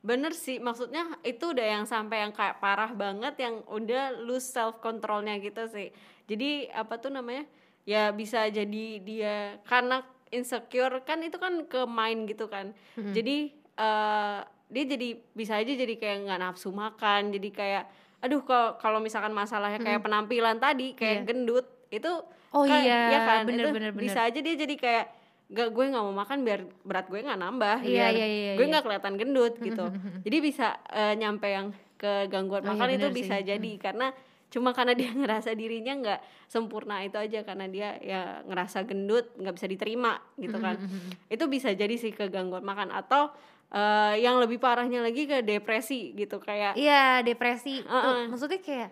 Bener 0.00 0.32
sih, 0.32 0.56
maksudnya 0.62 1.04
itu 1.20 1.52
udah 1.52 1.66
yang 1.66 1.84
sampai 1.84 2.22
yang 2.24 2.32
kayak 2.32 2.62
parah 2.62 2.94
banget 2.94 3.34
yang 3.44 3.60
udah 3.68 4.24
lose 4.24 4.46
self 4.46 4.78
controlnya 4.80 5.36
gitu 5.42 5.68
sih. 5.68 5.90
Jadi 6.30 6.70
apa 6.70 6.96
tuh 6.96 7.12
namanya? 7.12 7.44
Ya 7.84 8.08
bisa 8.14 8.46
jadi 8.48 8.84
dia 9.04 9.58
karena 9.68 10.00
insecure 10.30 11.00
kan 11.02 11.20
itu 11.20 11.36
kan 11.36 11.64
ke 11.64 11.84
main 11.84 12.24
gitu 12.24 12.46
kan. 12.46 12.72
Mm-mm. 12.94 13.12
Jadi 13.12 13.36
eh, 13.74 14.38
dia 14.68 14.84
jadi 14.86 15.08
bisa 15.32 15.56
aja 15.56 15.70
jadi 15.70 15.94
kayak 15.94 16.18
nggak 16.22 16.40
nafsu 16.40 16.68
makan, 16.68 17.30
jadi 17.30 17.48
kayak 17.50 17.84
aduh 18.18 18.42
kalau 18.42 18.74
kalau 18.76 18.98
misalkan 18.98 19.30
masalahnya 19.30 19.78
kayak 19.78 20.00
penampilan 20.00 20.58
tadi 20.58 20.92
kayak 20.92 21.16
Iya. 21.16 21.24
gendut 21.24 21.66
itu 21.88 22.12
Oh 22.48 22.62
kan- 22.62 22.82
iya, 22.82 23.00
ya 23.08 23.18
kan 23.22 23.38
bener, 23.44 23.62
itu 23.62 23.70
bener, 23.70 23.90
bener. 23.92 24.02
bisa 24.02 24.20
aja 24.22 24.36
dia 24.36 24.54
jadi 24.56 24.74
kayak 24.74 25.04
gak 25.48 25.68
gue 25.70 25.84
nggak 25.86 26.02
mau 26.02 26.16
makan 26.18 26.42
biar 26.42 26.60
berat 26.82 27.06
gue 27.06 27.20
nggak 27.20 27.38
nambah 27.38 27.76
Iya, 27.80 27.88
biar 27.88 28.12
iya, 28.12 28.26
iya, 28.26 28.52
gue 28.52 28.60
iya. 28.60 28.70
nggak 28.70 28.84
kelihatan 28.84 29.14
gendut 29.14 29.54
gitu 29.58 29.86
jadi 30.20 30.36
bisa 30.42 30.66
eh, 30.90 31.14
nyampe 31.14 31.46
yang 31.46 31.66
ke 31.94 32.26
gangguan 32.26 32.60
Oh 32.60 32.66
iya, 32.66 32.72
makan 32.74 32.88
itu 32.90 33.06
bener 33.06 33.16
bisa 33.16 33.34
sih. 33.34 33.46
jadi 33.46 33.70
karena 33.78 34.06
cuma 34.48 34.72
karena 34.72 34.92
dia 34.92 35.12
ngerasa 35.20 35.52
dirinya 35.52 35.92
nggak 35.94 36.20
sempurna 36.48 37.04
itu 37.04 37.14
aja 37.14 37.44
karena 37.44 37.68
dia 37.68 37.88
ya 38.00 38.20
ngerasa 38.42 38.84
gendut 38.84 39.28
nggak 39.36 39.54
bisa 39.54 39.66
diterima 39.66 40.16
gitu 40.36 40.56
kan. 40.56 40.80
itu 41.28 41.44
bisa 41.46 41.68
jadi 41.70 41.92
sih 41.94 42.10
ke 42.10 42.28
gangguan 42.28 42.64
makan. 42.64 42.88
Atau 42.90 43.28
eh, 43.68 44.24
yang 44.24 44.40
lebih 44.40 44.56
parahnya 44.56 45.04
lagi 45.04 45.24
ke 45.24 45.40
depresi 45.40 46.16
gitu. 46.16 46.40
Kayak 46.40 46.74
Iya 46.74 47.20
depresi. 47.20 47.84
Tuh 47.84 47.92
Uh-uh. 47.92 48.32
maksudnya 48.32 48.58
kayak 48.58 48.88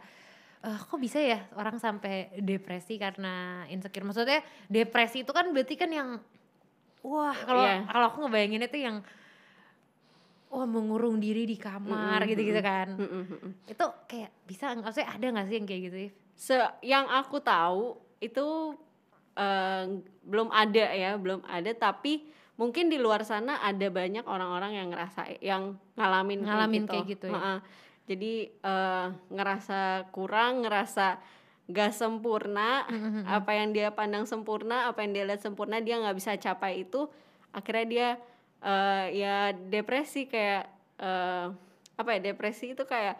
eh, 0.62 0.78
kok 0.78 0.98
bisa 0.98 1.18
ya 1.18 1.48
orang 1.56 1.80
sampai 1.80 2.36
depresi 2.36 3.00
karena 3.00 3.64
insecure? 3.66 4.04
Maksudnya 4.04 4.44
depresi 4.68 5.24
itu 5.24 5.32
kan 5.32 5.48
berarti 5.48 5.74
kan 5.74 5.88
yang 5.88 6.20
wah 7.00 7.32
kalau 7.32 7.64
Iya. 7.64 7.86
kalau 7.86 8.06
aku 8.10 8.18
ngebayanginnya 8.26 8.68
tuh 8.68 8.82
yang 8.82 8.96
wah 10.46 10.66
mengurung 10.66 11.18
diri 11.18 11.44
di 11.44 11.58
kamar 11.58 12.22
Mm-mm, 12.22 12.30
gitu-gitu 12.30 12.60
kan 12.62 12.88
mm-mm. 12.94 13.50
itu 13.66 13.86
kayak 14.06 14.30
bisa 14.46 14.72
maksudnya 14.78 15.08
ada 15.10 15.26
nggak 15.26 15.46
sih 15.50 15.56
yang 15.58 15.66
kayak 15.66 15.82
gitu? 15.90 15.96
Se 16.36 16.56
yang 16.84 17.06
aku 17.10 17.42
tahu 17.42 17.98
itu 18.22 18.76
eh, 19.36 19.84
belum 20.22 20.48
ada 20.52 20.84
ya, 20.94 21.18
belum 21.18 21.42
ada 21.44 21.70
tapi 21.74 22.28
mungkin 22.56 22.88
di 22.88 22.96
luar 22.96 23.20
sana 23.26 23.60
ada 23.60 23.88
banyak 23.92 24.24
orang-orang 24.24 24.72
yang 24.80 24.88
ngerasa 24.92 25.40
yang 25.44 25.76
ngalamin 25.98 26.40
Ngalamin 26.44 26.84
kayak 26.88 27.06
gitu 27.10 27.26
ya. 27.28 27.36
Heeh. 27.36 27.58
Jadi 28.06 28.32
eh, 28.48 29.06
ngerasa 29.34 30.08
kurang, 30.14 30.62
ngerasa 30.64 31.20
gak 31.66 31.90
sempurna, 31.90 32.86
apa 33.26 33.50
yang 33.58 33.74
dia 33.74 33.90
pandang 33.90 34.22
sempurna, 34.22 34.86
apa 34.86 35.02
yang 35.02 35.10
dia 35.18 35.24
lihat 35.26 35.42
sempurna 35.42 35.82
dia 35.82 35.98
nggak 35.98 36.14
bisa 36.14 36.38
capai 36.38 36.86
itu, 36.86 37.10
akhirnya 37.50 37.86
dia 37.90 38.08
eh, 38.62 39.04
ya 39.16 39.52
depresi 39.52 40.28
kayak 40.30 40.64
eh, 41.00 41.46
apa 41.96 42.08
ya 42.16 42.20
depresi 42.32 42.76
itu 42.76 42.84
kayak 42.84 43.16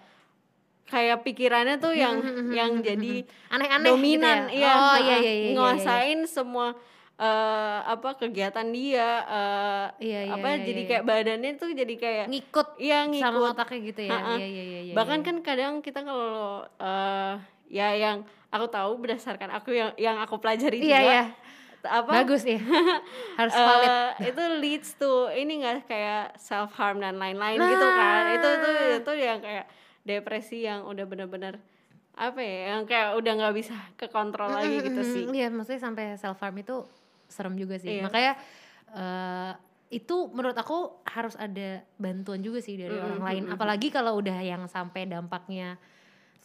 kayak 0.86 1.26
pikirannya 1.26 1.82
tuh 1.82 1.92
yang 1.92 2.22
yang 2.54 2.78
jadi 2.78 3.26
aneh-aneh 3.50 3.90
dominan 3.90 4.46
gitu 4.46 4.62
iya, 4.62 4.70
ya 4.70 4.74
oh 4.78 4.94
heeh, 4.94 5.02
iya 5.02 5.16
iya 5.18 5.18
iya, 5.18 5.32
iya, 5.32 5.32
iya. 5.50 5.54
nguasain 5.58 6.20
semua 6.30 6.78
eh, 7.18 7.78
apa 7.82 8.14
kegiatan 8.14 8.68
dia 8.70 9.10
eh, 9.26 9.86
Iya, 9.98 10.20
iya, 10.30 10.34
apa 10.38 10.48
iya, 10.54 10.62
jadi 10.62 10.80
iya. 10.80 10.88
kayak 10.92 11.04
badannya 11.08 11.50
tuh 11.58 11.70
jadi 11.74 11.94
kayak 11.98 12.26
ngikut 12.30 12.68
iya 12.78 12.98
sama 13.18 13.42
ngikut 13.42 13.52
otaknya 13.58 13.78
gitu 13.90 14.00
ya 14.06 14.18
iya 14.38 14.46
iya 14.46 14.46
iya 14.46 14.80
iya 14.86 14.94
bahkan 14.94 15.20
iya. 15.20 15.26
kan 15.26 15.36
kadang 15.42 15.74
kita 15.82 16.00
kalau 16.06 16.62
eh, 16.78 17.34
ya 17.66 17.88
yang 17.98 18.22
aku 18.54 18.66
tahu 18.70 18.92
berdasarkan 19.02 19.50
aku 19.58 19.74
yang 19.74 19.90
yang 19.98 20.16
aku 20.22 20.38
pelajari 20.38 20.78
iya 20.78 21.02
juga 21.02 21.02
iya 21.02 21.22
apa 21.88 22.10
bagus 22.12 22.42
ya 22.42 22.58
harus 23.38 23.52
eh, 23.52 23.62
valid 23.62 23.90
itu 24.26 24.42
leads 24.58 24.90
to 24.94 25.12
ini 25.30 25.58
enggak 25.58 25.86
kayak 25.86 26.36
self 26.36 26.74
harm 26.74 26.98
dan 26.98 27.16
lain-lain 27.16 27.56
Nah. 27.56 27.68
gitu 27.68 27.86
kan 27.88 28.22
itu 28.32 28.48
itu 28.48 28.68
itu 28.96 29.12
yang 29.16 29.38
kayak 29.38 29.64
depresi 30.02 30.62
yang 30.62 30.82
udah 30.82 31.02
bener-bener 31.02 31.58
apa 32.12 32.38
ya 32.38 32.72
yang 32.72 32.82
kayak 32.84 33.12
udah 33.14 33.32
nggak 33.34 33.54
bisa 33.54 33.74
kekontrol 33.94 34.48
lagi 34.48 34.80
gitu 34.80 34.96
Mm-mm, 34.96 35.12
sih 35.12 35.24
Iya, 35.28 35.48
maksudnya 35.48 35.82
sampai 35.82 36.04
self 36.16 36.38
harm 36.38 36.56
itu 36.56 36.86
serem 37.26 37.54
juga 37.54 37.76
sih. 37.76 37.98
Iya. 37.98 38.02
Makanya 38.04 38.32
eh, 38.90 39.52
itu 39.92 40.16
menurut 40.28 40.54
aku 40.54 41.04
harus 41.04 41.36
ada 41.36 41.84
bantuan 41.96 42.40
juga 42.40 42.58
sih 42.58 42.74
dari 42.74 42.90
Mm-mm, 42.90 43.04
orang 43.04 43.22
lain. 43.22 43.42
Apalagi 43.48 43.88
kalau 43.88 44.16
udah 44.16 44.38
yang 44.38 44.64
sampai 44.64 45.04
dampaknya 45.04 45.76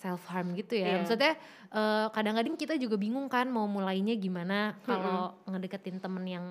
self 0.02 0.26
harm 0.34 0.58
gitu 0.58 0.82
ya. 0.82 0.98
Iya. 0.98 0.98
Maksudnya 1.06 1.34
eh, 1.70 2.08
kadang-kadang 2.10 2.58
kita 2.58 2.74
juga 2.82 2.98
bingung 2.98 3.30
kan 3.30 3.46
mau 3.54 3.70
mulainya 3.70 4.18
gimana 4.18 4.74
kalau 4.82 5.38
ngedeketin 5.46 6.02
temen 6.02 6.26
yang 6.26 6.46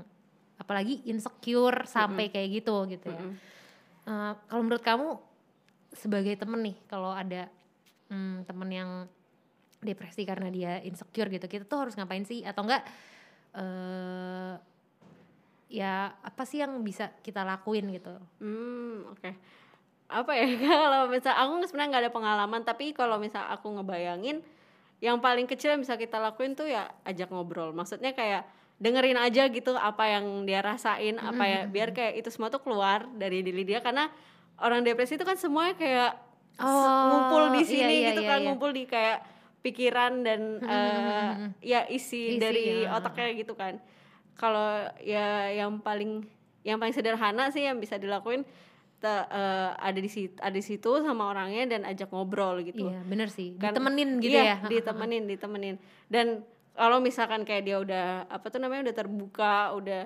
apalagi 0.55 1.03
insecure 1.11 1.83
sampai 1.91 2.31
kayak 2.31 2.63
gitu 2.63 2.87
gitu 2.87 3.11
ya. 3.11 3.19
Mm-mm. 3.19 3.35
Eh, 4.07 4.33
kalau 4.47 4.63
menurut 4.63 4.85
kamu 4.87 5.09
sebagai 5.91 6.39
temen 6.39 6.63
nih 6.63 6.77
kalau 6.87 7.11
ada 7.11 7.51
hmm, 8.15 8.47
temen 8.47 8.71
yang 8.71 8.91
depresi 9.83 10.23
karena 10.23 10.47
dia 10.53 10.79
insecure 10.87 11.27
gitu 11.33 11.51
kita 11.51 11.65
tuh 11.67 11.89
harus 11.89 11.97
ngapain 11.99 12.23
sih 12.23 12.45
atau 12.47 12.63
enggak 12.63 12.85
eh 13.51 14.55
ya 15.71 16.15
apa 16.23 16.43
sih 16.45 16.63
yang 16.63 16.83
bisa 16.83 17.15
kita 17.23 17.47
lakuin 17.47 17.91
gitu 17.95 18.15
Hmm, 18.43 19.11
oke. 19.11 19.31
Apa 20.11 20.35
ya 20.35 20.47
kalau 20.67 21.07
misal 21.07 21.33
aku 21.39 21.63
sebenarnya 21.65 21.89
nggak 21.95 22.05
ada 22.09 22.13
pengalaman, 22.13 22.61
tapi 22.67 22.93
kalau 22.93 23.17
misal 23.23 23.47
aku 23.47 23.71
ngebayangin 23.79 24.43
yang 25.01 25.17
paling 25.23 25.49
kecil 25.49 25.73
yang 25.73 25.81
bisa 25.81 25.97
kita 25.97 26.21
lakuin 26.21 26.53
tuh 26.53 26.69
ya 26.69 26.91
ajak 27.09 27.33
ngobrol. 27.33 27.73
Maksudnya 27.73 28.13
kayak 28.13 28.45
dengerin 28.81 29.17
aja 29.17 29.49
gitu 29.49 29.77
apa 29.77 30.09
yang 30.09 30.45
dia 30.45 30.61
rasain, 30.61 31.17
apa 31.21 31.45
ya 31.45 31.61
biar 31.69 31.93
kayak 31.95 32.21
itu 32.21 32.29
semua 32.33 32.49
tuh 32.49 32.61
keluar 32.65 33.09
dari 33.17 33.45
diri 33.45 33.65
dia 33.65 33.81
karena 33.85 34.09
orang 34.61 34.85
depresi 34.85 35.17
itu 35.17 35.25
kan 35.25 35.37
semuanya 35.37 35.77
kayak 35.77 36.13
Oh, 36.61 37.09
ngumpul 37.09 37.57
di 37.57 37.63
iya, 37.65 37.69
sini 37.73 37.95
iya, 38.05 38.09
gitu 38.13 38.23
iya, 38.25 38.31
kan, 38.31 38.39
iya. 38.39 38.45
ngumpul 38.45 38.71
di 38.77 38.85
kayak 38.85 39.19
pikiran 39.65 40.13
dan 40.21 40.41
eh, 40.61 41.31
ya 41.65 41.89
isi, 41.89 42.37
Isi, 42.37 42.41
dari 42.41 42.85
ya. 42.85 43.01
otaknya 43.01 43.33
gitu 43.33 43.57
kan. 43.57 43.81
Kalau 44.37 44.89
ya 45.01 45.49
yang 45.53 45.81
paling 45.81 46.25
yang 46.65 46.77
paling 46.77 46.93
sederhana 46.93 47.49
sih 47.49 47.65
yang 47.65 47.81
bisa 47.81 47.97
dilakuin 47.97 48.45
te- 49.01 49.27
eh, 49.27 49.71
ada 49.75 49.97
di 49.97 50.07
situ 50.07 50.37
ada 50.37 50.53
di 50.53 50.61
situ 50.61 50.91
sama 51.01 51.27
orangnya 51.27 51.65
dan 51.67 51.83
ajak 51.83 52.09
ngobrol 52.09 52.61
gitu. 52.61 52.87
iya 52.87 53.01
bener 53.03 53.27
sih 53.27 53.57
Kan- 53.57 53.73
ditemenin 53.73 54.21
gitu 54.21 54.31
iya, 54.31 54.61
ya 54.61 54.69
ditemenin, 54.69 55.25
ditemenin. 55.25 55.77
Dan 56.07 56.45
kalau 56.73 57.01
misalkan 57.01 57.43
kayak 57.43 57.65
dia 57.65 57.77
udah 57.77 58.05
apa 58.27 58.47
tuh 58.47 58.61
namanya 58.61 58.89
udah 58.89 58.97
terbuka, 58.97 59.73
udah 59.75 60.03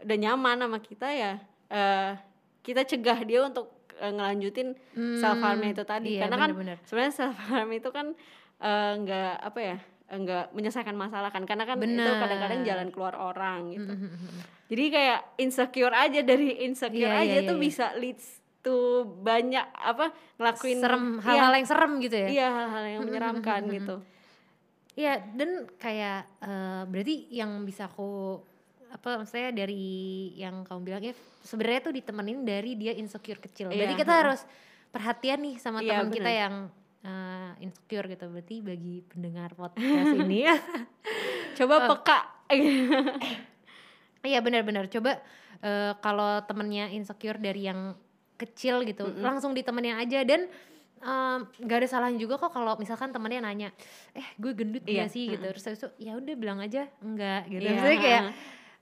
udah 0.00 0.16
nyaman 0.18 0.56
sama 0.58 0.78
kita 0.80 1.08
ya 1.08 1.32
eh 1.68 2.12
kita 2.60 2.82
cegah 2.82 3.20
dia 3.22 3.40
untuk 3.42 3.68
eh, 3.94 4.08
ngelanjutin 4.08 4.72
self 5.14 5.38
harmnya 5.38 5.70
itu 5.70 5.84
tadi. 5.84 6.16
iya, 6.16 6.24
Karena 6.24 6.36
kan 6.38 6.50
bener-bener. 6.50 6.78
sebenarnya 6.82 7.14
self 7.14 7.36
harm 7.46 7.68
itu 7.70 7.88
kan 7.88 8.06
eh, 8.58 8.92
nggak 8.98 9.32
apa 9.42 9.60
ya? 9.60 9.76
Enggak 10.10 10.50
menyelesaikan 10.52 10.98
masalah 10.98 11.30
kan 11.30 11.46
karena 11.46 11.64
kan 11.64 11.78
itu 11.78 11.86
Bener. 11.86 12.18
kadang-kadang 12.18 12.60
jalan 12.66 12.88
keluar 12.90 13.14
orang 13.14 13.70
gitu 13.70 13.94
Mm, 13.94 14.02
mm, 14.02 14.10
mm, 14.10 14.18
mm. 14.26 14.40
jadi 14.68 14.84
kayak 14.90 15.20
insecure 15.38 15.94
aja 15.94 16.20
dari 16.26 16.48
insecure 16.66 17.14
Iya, 17.14 17.22
aja 17.22 17.36
iya, 17.40 17.48
tuh 17.48 17.56
iya. 17.56 17.64
bisa 17.64 17.86
leads 17.94 18.26
to 18.60 19.06
banyak 19.24 19.64
apa 19.72 20.12
ngelakuin 20.36 20.78
serem 20.82 21.04
Iya, 21.16 21.24
hal-hal 21.24 21.52
yang 21.56 21.66
serem 21.70 21.92
gitu 22.02 22.16
ya 22.18 22.28
iya 22.28 22.48
hal-hal 22.52 22.84
yang 22.84 23.02
menyeramkan 23.06 23.62
gitu 23.70 23.96
Iya 24.98 25.22
dan 25.32 25.70
kayak 25.78 26.26
eh, 26.42 26.82
berarti 26.84 27.30
yang 27.30 27.62
bisa 27.64 27.86
aku 27.88 28.42
apa 28.90 29.22
maksudnya 29.22 29.54
dari 29.54 29.86
yang 30.34 30.66
kamu 30.66 30.80
bilang 30.82 31.02
ya 31.06 31.14
sebenarnya 31.46 31.80
tuh 31.88 31.94
ditemenin 31.94 32.42
dari 32.42 32.74
dia 32.74 32.90
insecure 32.92 33.38
kecil. 33.38 33.70
Berarti 33.70 33.94
Iya, 33.96 34.02
kita 34.02 34.12
harus 34.12 34.40
perhatian 34.90 35.38
nih 35.46 35.54
sama 35.62 35.78
Iya, 35.80 36.02
teman 36.02 36.10
kita 36.10 36.30
yang 36.30 36.54
eh, 37.02 37.50
insecure 37.58 38.06
gitu. 38.06 38.26
Berarti 38.26 38.56
bagi 38.60 39.00
pendengar 39.04 39.52
podcast 39.52 40.12
ini 40.14 40.44
coba 41.58 41.74
Oh. 41.78 41.88
peka. 41.94 42.18
Iya 44.20 44.44
benar-benar. 44.44 44.84
Coba 44.86 45.16
eh, 45.60 45.92
kalau 45.98 46.44
temennya 46.44 46.92
insecure 46.92 47.40
dari 47.40 47.64
yang 47.64 47.96
kecil 48.36 48.84
gitu 48.84 49.08
langsung 49.16 49.52
ditemenin 49.52 49.96
aja. 49.96 50.20
Dan 50.24 50.44
em, 51.00 51.38
nggak 51.56 51.78
ada 51.80 51.88
salahnya 51.88 52.16
juga 52.16 52.36
kok 52.36 52.52
kalau 52.52 52.76
misalkan 52.76 53.08
temennya 53.08 53.40
nanya 53.40 53.68
eh 54.12 54.24
gue 54.36 54.52
gendut 54.52 54.84
Iya, 54.84 55.04
gak 55.04 55.10
sih? 55.12 55.24
gitu. 55.30 55.44
Terus 55.46 55.64
itu 55.70 55.88
ya 55.96 56.12
udah 56.16 56.34
bilang 56.36 56.60
aja 56.60 56.84
enggak 57.00 57.48
gitu. 57.48 57.64
Iya, 57.64 57.70
maksudnya 57.72 57.98
kayak 57.98 58.22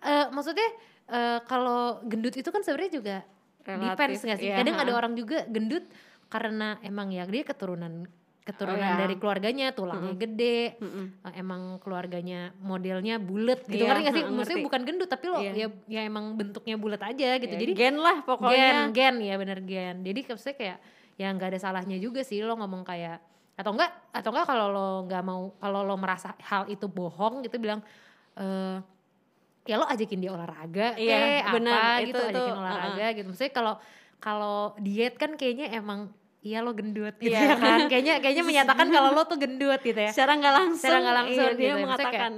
eh, 0.01 0.27
maksudnya 0.31 0.69
eh, 1.09 1.39
kalau 1.47 1.81
gendut 2.03 2.35
itu 2.35 2.49
kan 2.49 2.63
sebenarnya 2.63 2.93
juga 2.93 3.17
Relatif, 3.63 3.95
depends 3.95 4.21
nggak 4.25 4.39
sih? 4.39 4.49
iya, 4.49 4.57
kadang 4.59 4.77
ada 4.77 4.93
orang 4.93 5.13
juga 5.13 5.45
gendut 5.45 5.85
karena 6.29 6.77
emang 6.81 7.09
ya 7.09 7.25
dia 7.25 7.43
keturunan 7.43 8.05
keturunan 8.45 8.81
Oh, 8.81 8.97
iya. 8.97 8.97
dari 8.97 9.17
keluarganya 9.17 9.67
tulangnya 9.71 10.15
gede 10.15 10.81
Mm-mm. 10.81 11.21
uh, 11.21 11.33
emang 11.33 11.63
keluarganya 11.79 12.57
modelnya 12.59 13.21
bulat 13.21 13.61
gitu 13.63 13.77
Iya, 13.79 13.93
kan 13.93 13.97
nggak 14.01 14.15
sih 14.15 14.23
heeh, 14.23 14.33
maksudnya 14.33 14.57
ngerti. 14.57 14.69
bukan 14.69 14.81
gendut 14.83 15.09
tapi 15.09 15.25
lo 15.27 15.39
Iya. 15.39 15.53
ya 15.55 15.67
ya 15.85 16.01
emang 16.03 16.33
bentuknya 16.33 16.77
bulat 16.77 17.03
aja 17.03 17.37
gitu 17.37 17.53
Ya, 17.53 17.61
jadi 17.61 17.73
gen 17.75 17.97
lah 17.99 18.17
gen 18.17 18.25
pokoknya 18.25 18.73
gen 18.91 19.15
ya 19.21 19.35
bener 19.37 19.59
gen 19.61 19.97
jadi 20.01 20.21
maksudnya 20.27 20.57
kayak 20.57 20.79
ya 21.15 21.29
nggak 21.29 21.49
ada 21.51 21.59
salahnya 21.61 21.97
juga 21.97 22.25
sih 22.25 22.41
lo 22.41 22.57
ngomong 22.57 22.83
kayak 22.83 23.21
atau 23.53 23.75
enggak 23.75 23.91
atau 24.11 24.31
enggak 24.33 24.47
kalau 24.47 24.67
lo 24.69 24.89
nggak 25.05 25.23
mau 25.23 25.53
kalau 25.59 25.81
lo 25.83 25.97
merasa 25.97 26.33
hal 26.41 26.65
itu 26.67 26.87
bohong 26.87 27.43
gitu 27.43 27.59
bilang 27.59 27.85
eh 28.35 28.81
ya 29.65 29.77
lo 29.77 29.85
ajakin 29.85 30.19
dia 30.19 30.33
olahraga 30.33 30.97
Iya, 30.97 31.13
kayak 31.13 31.53
bener. 31.53 31.75
apa 31.75 31.85
Itu- 32.01 32.07
gitu 32.07 32.21
itu, 32.23 32.33
ajakin 32.33 32.57
olahraga 32.57 33.07
gitu 33.13 33.27
maksudnya 33.29 33.53
kalau 33.53 33.75
kalau 34.17 34.57
diet 34.79 35.15
kan 35.15 35.37
kayaknya 35.37 35.69
emang 35.75 36.09
iya 36.41 36.63
lo 36.63 36.71
gendut 36.73 37.15
gitu 37.19 37.35
Iya. 37.35 37.53
ya 37.53 37.57
kan 37.59 37.81
kayaknya 37.91 38.15
kayaknya 38.23 38.45
menyatakan 38.47 38.87
kalau 38.89 39.11
lo 39.11 39.23
tuh 39.27 39.39
gendut 39.39 39.81
gitu 39.83 39.99
ya 39.99 40.11
secara 40.15 40.39
nggak 40.39 40.55
langsung, 40.55 40.87
Secara 40.87 40.99
nggak 41.03 41.17
langsung 41.25 41.45
iya, 41.45 41.53
dia 41.53 41.59
gitu 41.59 41.63
ya, 41.63 41.75
maksudnya 41.75 41.87
mengatakan 41.87 42.33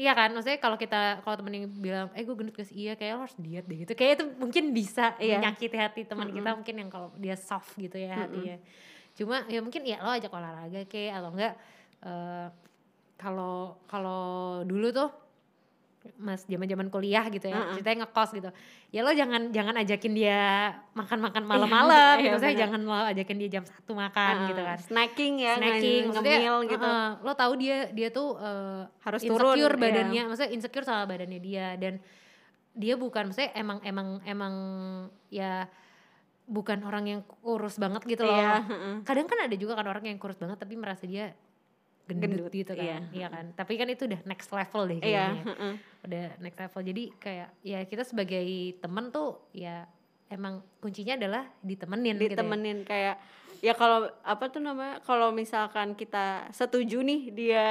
Iya 0.00 0.16
kan, 0.16 0.32
maksudnya 0.32 0.56
kalau 0.64 0.80
kita 0.80 1.20
kalau 1.20 1.36
temen 1.36 1.52
yang 1.60 1.68
bilang, 1.76 2.08
eh 2.16 2.24
gue 2.24 2.32
gendut 2.32 2.56
guys, 2.56 2.72
iya 2.72 2.96
kayak 2.96 3.20
lo 3.20 3.28
harus 3.28 3.36
diet 3.36 3.68
deh 3.68 3.84
gitu. 3.84 3.92
Kayak 3.92 4.12
itu 4.16 4.24
mungkin 4.40 4.72
bisa 4.72 5.12
Iya. 5.20 5.36
menyakiti 5.36 5.76
hati 5.76 6.08
teman 6.08 6.32
kita 6.32 6.56
mungkin 6.56 6.72
yang 6.80 6.88
kalau 6.88 7.12
dia 7.20 7.36
soft 7.36 7.76
gitu 7.76 8.00
ya 8.00 8.16
hatinya. 8.16 8.56
Cuma 9.12 9.44
ya 9.44 9.60
mungkin 9.60 9.84
ya 9.84 10.00
lo 10.00 10.08
ajak 10.08 10.32
olahraga 10.32 10.88
kayak 10.88 11.20
atau 11.20 11.30
enggak 11.36 11.52
eh, 12.00 12.46
kalau 13.20 13.76
kalau 13.84 14.24
dulu 14.64 14.88
tuh 14.88 15.12
mas 16.16 16.48
zaman-zaman 16.48 16.88
kuliah 16.88 17.28
gitu 17.28 17.44
ya, 17.44 17.60
Mm-mm. 17.60 17.76
ceritanya 17.76 18.08
ngekos 18.08 18.30
gitu. 18.32 18.48
Ya 18.88 19.04
lo 19.04 19.12
jangan 19.12 19.52
jangan 19.52 19.76
ajakin 19.84 20.12
dia 20.16 20.72
makan-makan 20.96 21.44
malam-malam, 21.44 22.16
Iya, 22.16 22.22
gitu. 22.24 22.32
Maksudnya 22.40 22.54
benar. 22.56 22.64
jangan 22.64 22.80
lo 22.88 22.94
ajakin 23.12 23.36
dia 23.36 23.50
jam 23.52 23.64
satu 23.68 23.92
makan 23.92 24.34
Heeh, 24.34 24.48
gitu 24.48 24.62
kan 24.64 24.78
snacking 24.80 25.34
ya 25.36 25.54
snacking 25.60 26.02
ngemil 26.08 26.54
gitu 26.66 26.88
uh-uh, 26.88 27.08
lo 27.20 27.32
tahu 27.36 27.52
dia 27.60 27.92
dia 27.92 28.08
tuh 28.08 28.32
uh, 28.34 28.88
Harus 29.04 29.20
turun, 29.22 29.52
insecure 29.52 29.76
iya. 29.76 29.82
badannya 29.84 30.22
maksudnya 30.24 30.50
insecure 30.56 30.86
sama 30.88 31.04
badannya 31.04 31.40
dia 31.40 31.66
dan 31.76 32.00
dia 32.72 32.94
bukan 32.96 33.28
maksudnya 33.28 33.52
emang 33.52 33.78
emang 33.84 34.08
emang 34.24 34.54
ya 35.28 35.68
bukan 36.48 36.82
orang 36.82 37.04
yang 37.06 37.20
kurus 37.44 37.76
banget 37.76 38.02
gitu 38.08 38.24
loh 38.24 38.34
Iya, 38.34 38.64
heeh. 38.64 38.94
kadang 39.04 39.28
kan 39.28 39.38
ada 39.46 39.54
juga 39.54 39.76
kan 39.76 39.86
orang 39.86 40.02
yang 40.08 40.18
kurus 40.18 40.40
banget 40.40 40.56
tapi 40.56 40.74
merasa 40.74 41.04
dia 41.04 41.36
gendut, 42.18 42.50
Gendut, 42.50 42.52
gitu 42.52 42.72
kan 42.74 42.84
iya. 42.84 42.98
iya 43.14 43.28
kan 43.30 43.54
tapi 43.54 43.78
kan 43.78 43.86
itu 43.86 44.10
udah 44.10 44.20
next 44.26 44.50
level 44.50 44.82
deh 44.90 44.98
iya 44.98 45.02
kayaknya 45.04 45.42
heeh. 45.46 45.74
udah 46.06 46.24
next 46.42 46.58
level 46.58 46.80
jadi 46.82 47.04
kayak 47.22 47.48
ya 47.62 47.78
kita 47.86 48.02
sebagai 48.02 48.46
temen 48.82 49.04
tuh 49.14 49.38
ya 49.54 49.86
emang 50.30 50.62
kuncinya 50.82 51.14
adalah 51.18 51.44
ditemenin 51.62 52.14
gitu 52.18 52.24
ya. 52.26 52.30
ditemenin 52.34 52.78
kayak 52.86 53.16
ya 53.60 53.72
kalau 53.76 54.08
apa 54.24 54.44
tuh 54.48 54.62
namanya 54.62 54.98
kalau 55.04 55.30
misalkan 55.30 55.92
kita 55.94 56.48
setuju 56.50 57.02
nih 57.04 57.20
dia 57.30 57.66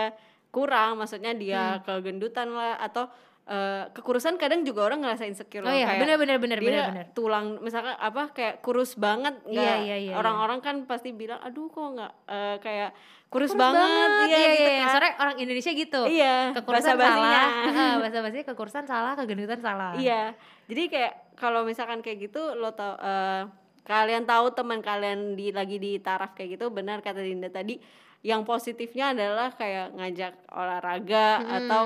kurang 0.50 0.98
maksudnya 1.02 1.34
Hmm. 1.34 1.42
dia 1.42 1.64
kegendutan 1.86 2.50
lah 2.54 2.78
atau 2.82 3.10
eh, 3.50 3.84
kekurusan 3.92 4.38
kadang 4.38 4.62
juga 4.62 4.86
orang 4.86 5.02
ngerasa 5.02 5.26
insecure 5.26 5.66
oh 5.66 5.70
loh, 5.70 5.74
iya 5.74 5.90
kayak 5.90 6.02
benar 6.06 6.16
dia 6.22 6.38
benar 6.38 6.60
benar 6.62 7.06
tulang 7.18 7.58
misalkan 7.60 7.98
apa 7.98 8.30
kayak 8.30 8.62
kurus 8.62 8.94
banget 8.94 9.42
Iya, 9.50 9.58
nggak 9.58 9.78
iya, 9.90 9.98
iya, 9.98 10.14
orang-orang 10.14 10.62
kan 10.62 10.76
pasti 10.86 11.10
bilang 11.10 11.42
aduh 11.42 11.66
kok 11.68 11.82
nggak 11.98 12.14
eh, 12.30 12.56
kayak 12.62 12.92
kurus, 13.30 13.54
Kurus 13.54 13.62
banget, 13.62 14.10
iya, 14.26 14.26
iya, 14.26 14.38
iya, 14.38 14.50
gitu 14.58 14.70
iya. 14.70 14.80
kan. 14.82 14.90
Soalnya 14.90 15.14
orang 15.22 15.36
Indonesia 15.38 15.72
gitu. 15.78 16.02
iya 16.10 16.36
Kekurusan 16.50 16.98
salah, 16.98 17.46
heeh, 17.70 17.92
basa-basi 18.02 18.38
kekurusan 18.42 18.86
salah, 18.90 19.14
kegendutan 19.14 19.62
salah. 19.62 19.94
Iya, 20.02 20.34
jadi 20.66 20.84
kayak 20.90 21.14
kalau 21.38 21.62
misalkan 21.62 22.02
kayak 22.02 22.26
gitu 22.26 22.58
lo 22.58 22.74
tau 22.74 22.98
eh, 22.98 23.46
kalian 23.86 24.26
tahu 24.26 24.54
teman 24.54 24.82
kalian 24.82 25.38
di 25.38 25.50
lagi 25.54 25.78
di 25.78 25.98
taraf 25.98 26.34
kayak 26.34 26.58
gitu 26.58 26.70
benar 26.70 27.02
kata 27.02 27.22
Dinda 27.22 27.50
tadi 27.50 27.78
yang 28.22 28.44
positifnya 28.44 29.14
adalah 29.14 29.54
kayak 29.54 29.94
ngajak 29.94 30.34
olahraga 30.50 31.28
Hmm. 31.42 31.58
atau 31.58 31.84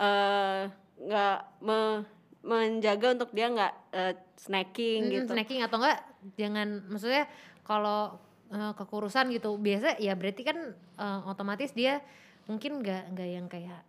eh, 0.00 0.62
nggak 0.98 1.38
me- 1.60 2.04
menjaga 2.40 3.06
untuk 3.12 3.30
dia 3.30 3.50
nggak 3.50 3.72
eh, 3.90 4.14
snacking 4.36 5.00
Mm, 5.02 5.12
gitu. 5.12 5.32
Snacking 5.34 5.60
atau 5.60 5.76
enggak 5.76 5.98
jangan 6.34 6.68
maksudnya 6.86 7.24
kalau 7.62 8.16
eh, 8.48 8.72
kekurusan 8.72 9.28
gitu 9.30 9.58
biasa 9.58 9.98
ya 9.98 10.14
berarti 10.14 10.42
kan 10.42 10.58
eh, 10.74 11.20
otomatis 11.24 11.70
dia 11.70 11.98
mungkin 12.46 12.78
nggak 12.80 13.02
nggak 13.12 13.28
yang 13.28 13.46
kayak 13.46 13.80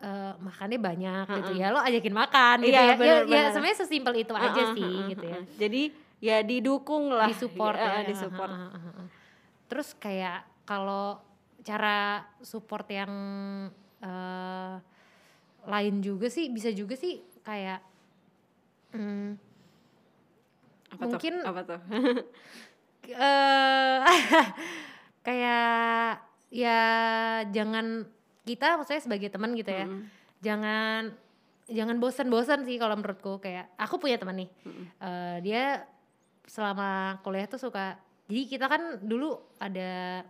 eh, 0.00 0.32
makannya 0.38 0.78
banyak 0.78 1.26
gitu 1.34 1.52
ya 1.52 1.68
lo 1.68 1.82
ajakin 1.82 2.14
makan 2.14 2.56
gitu 2.62 2.72
Iya, 2.72 2.82
ya 2.86 2.94
bener, 2.94 3.04
ya, 3.04 3.16
ya 3.18 3.26
bener. 3.26 3.50
sebenarnya 3.50 3.78
sesimpel 3.78 4.14
itu 4.16 4.32
aja 4.32 4.48
Heeh, 4.62 4.74
sih 4.74 4.86
heeh, 4.86 5.08
gitu 5.10 5.24
ya. 5.26 5.40
Jadi 5.58 5.82
ya 6.20 6.36
didukung 6.40 7.10
lah, 7.10 7.26
disupport 7.26 7.74
Eh, 7.74 7.84
ya 7.84 7.98
disupport. 8.06 8.48
heeh, 8.48 8.70
heeh, 8.70 8.82
heeh. 8.86 9.06
terus 9.66 9.88
kayak 9.94 10.38
kalau 10.62 11.18
cara 11.60 12.22
support 12.40 12.86
yang 12.88 13.10
eh, 14.00 14.74
lain 15.64 16.00
juga 16.00 16.26
sih 16.26 16.48
bisa 16.48 16.70
juga 16.70 16.94
sih 16.94 17.18
kayak 17.40 17.80
hmm, 18.92 19.28
Apa 20.90 21.02
Mungkin 21.06 21.34
tuh? 21.36 21.46
apa 21.46 21.60
tuh? 21.64 21.80
eh 23.10 23.98
kayak 25.26 26.20
ya 26.50 26.80
jangan 27.46 28.06
kita 28.42 28.74
maksudnya 28.74 29.02
sebagai 29.02 29.28
teman 29.28 29.54
gitu 29.54 29.70
ya 29.70 29.86
Mm-mm. 29.86 30.02
jangan 30.40 31.14
jangan 31.66 31.96
bosan-bosan 31.98 32.64
sih 32.64 32.76
kalau 32.76 32.98
menurutku 32.98 33.38
kayak 33.38 33.70
aku 33.76 33.98
punya 33.98 34.18
teman 34.18 34.42
nih 34.42 34.50
Eh, 34.98 35.36
dia 35.40 35.86
selama 36.44 37.20
kuliah 37.22 37.46
tuh 37.46 37.60
suka 37.60 37.94
jadi 38.26 38.42
kita 38.48 38.66
kan 38.66 38.82
dulu 39.00 39.38
ada 39.56 40.22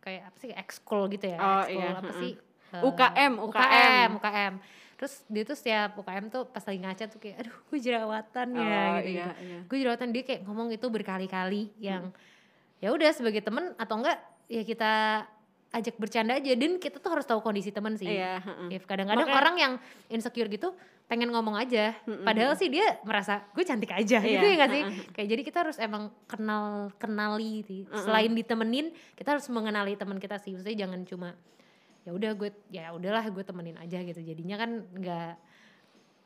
kayak 0.00 0.32
apa 0.32 0.36
sih 0.38 0.50
ekskul 0.50 1.08
gitu 1.08 1.28
ya 1.28 1.36
Oh, 1.36 1.60
ekskul 1.62 1.76
iya, 1.76 1.88
apa 1.94 2.12
sih 2.16 2.32
Eh, 2.70 2.80
UKM, 2.80 3.32
UKM 3.36 3.40
UKM. 3.40 4.10
UKM 4.16 4.54
terus 4.94 5.24
dia 5.26 5.42
tuh 5.42 5.56
setiap 5.56 5.96
UKM 5.96 6.28
tuh 6.28 6.44
pas 6.44 6.60
lagi 6.60 6.76
ngaca 6.76 7.04
tuh 7.08 7.16
kayak 7.16 7.40
aduh 7.40 7.56
gue 7.66 7.78
jerawatan 7.80 8.48
ya 8.52 8.60
Oh, 8.60 8.96
gitu, 9.00 9.10
iya, 9.10 9.26
iya. 9.40 9.58
gue 9.64 9.76
jerawatan 9.78 10.08
dia 10.10 10.22
kayak 10.22 10.40
ngomong 10.44 10.68
itu 10.68 10.86
berkali-kali 10.86 11.72
yang 11.80 12.12
ya 12.78 12.92
udah 12.92 13.08
sebagai 13.10 13.40
temen 13.40 13.72
atau 13.74 13.96
enggak 13.96 14.20
ya 14.46 14.60
kita 14.60 14.92
ajak 15.70 15.94
bercanda 15.96 16.34
aja. 16.34 16.50
Dan 16.52 16.76
kita 16.76 16.98
tuh 16.98 17.10
harus 17.10 17.22
tahu 17.22 17.38
kondisi 17.40 17.70
temen 17.70 17.94
sih. 17.94 18.10
Iya, 18.10 18.42
heeh. 18.42 18.74
Ya, 18.74 18.78
kadang-kadang 18.82 19.22
Makanya- 19.22 19.38
orang 19.38 19.54
yang 19.56 19.72
insecure 20.08 20.50
gitu 20.50 20.74
pengen 21.06 21.30
ngomong 21.30 21.54
aja. 21.54 21.94
Padahal 22.26 22.58
sih 22.58 22.66
dia 22.66 22.98
merasa 23.02 23.46
gue 23.50 23.62
cantik 23.62 23.90
aja 23.90 24.18
gitu 24.20 24.34
Iya, 24.42 24.50
ya 24.50 24.58
gak 24.58 24.70
sih? 24.70 24.82
kayak 25.12 25.28
jadi 25.28 25.42
kita 25.44 25.58
harus 25.62 25.78
emang 25.78 26.10
kenal 26.26 26.90
kenali 26.98 27.62
sih 27.62 27.82
selain 27.96 28.30
ditemenin 28.30 28.90
kita 29.14 29.32
harus 29.32 29.46
mengenali 29.46 29.94
teman 29.94 30.18
kita 30.18 30.36
sih. 30.36 30.50
Maksudnya 30.52 30.84
jangan 30.84 31.00
cuma 31.04 31.28
ya 32.02 32.10
udah 32.12 32.30
gue 32.32 32.50
ya 32.70 32.90
udahlah 32.92 33.24
gue 33.28 33.44
temenin 33.44 33.76
aja 33.76 34.00
gitu. 34.00 34.20
Jadinya 34.20 34.56
kan 34.56 34.70
nggak 34.92 35.32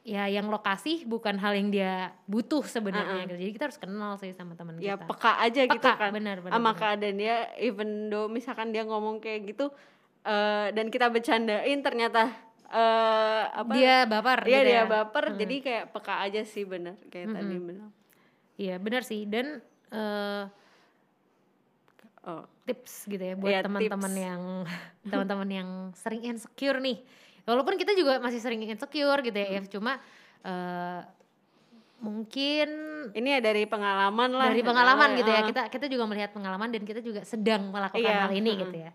ya 0.05 0.29
yang 0.29 0.53
lokasi 0.53 1.09
bukan 1.09 1.41
hal 1.41 1.57
yang 1.57 1.73
dia 1.73 2.13
butuh 2.29 2.61
sebenarnya 2.61 3.25
gitu. 3.25 3.41
jadi 3.41 3.51
kita 3.57 3.65
harus 3.73 3.81
kenal 3.81 4.21
sih 4.21 4.37
sama 4.37 4.53
teman 4.53 4.77
ya 4.77 5.01
kita. 5.01 5.09
peka 5.09 5.33
aja 5.41 5.63
gitu 5.65 5.81
Peka, 5.81 5.97
kan. 5.97 6.13
benar, 6.13 6.45
benar, 6.45 6.53
sama 6.53 6.71
benar. 6.71 6.77
keadaan 6.77 7.17
dia 7.17 7.37
even 7.57 8.13
though 8.13 8.29
misalkan 8.29 8.69
dia 8.69 8.85
ngomong 8.85 9.17
kayak 9.25 9.49
gitu 9.49 9.73
eh, 10.29 10.69
dan 10.77 10.93
kita 10.93 11.09
bercandain 11.09 11.81
ternyata 11.81 12.29
eh 12.69 13.45
apa? 13.49 13.73
Dia 13.73 14.05
baper 14.05 14.39
Iya 14.45 14.61
gitu 14.61 14.69
dia 14.69 14.77
ya. 14.77 14.85
baper 14.85 15.25
jadi 15.41 15.57
kayak 15.65 15.85
peka 15.97 16.15
aja 16.21 16.43
sih 16.45 16.69
bener 16.69 17.01
kayak 17.09 17.33
tadi 17.33 17.55
bilang 17.57 17.89
Iya 18.55 18.77
benar 18.77 19.03
sih. 19.03 19.25
Dan 19.25 19.65
eh 19.89 20.43
oh. 22.27 22.45
tips 22.65 23.09
gitu 23.09 23.21
ya 23.21 23.35
buat 23.37 23.53
yeah, 23.53 23.63
teman-teman 23.65 24.13
yang 24.17 24.43
teman-teman 25.13 25.49
yang 25.49 25.69
sering 25.97 26.25
insecure 26.25 26.81
nih 26.81 27.01
walaupun 27.45 27.77
kita 27.77 27.93
juga 27.93 28.19
masih 28.21 28.41
sering 28.41 28.65
insecure 28.65 29.21
gitu 29.21 29.37
ya 29.37 29.61
hmm. 29.61 29.69
cuma 29.69 30.01
uh, 30.45 31.01
mungkin 32.05 32.69
ini 33.17 33.29
ya 33.39 33.41
dari 33.41 33.65
pengalaman 33.65 34.31
lah 34.37 34.53
dari 34.53 34.61
pengalaman 34.61 35.17
gitu 35.17 35.31
ya 35.31 35.41
kita 35.49 35.63
kita 35.73 35.87
juga 35.89 36.05
melihat 36.05 36.37
pengalaman 36.37 36.69
dan 36.69 36.83
kita 36.85 37.01
juga 37.01 37.25
sedang 37.25 37.73
melakukan 37.73 38.05
yeah. 38.05 38.29
hal 38.29 38.33
ini 38.33 38.53
hmm. 38.53 38.61
gitu 38.69 38.77
ya 38.89 38.91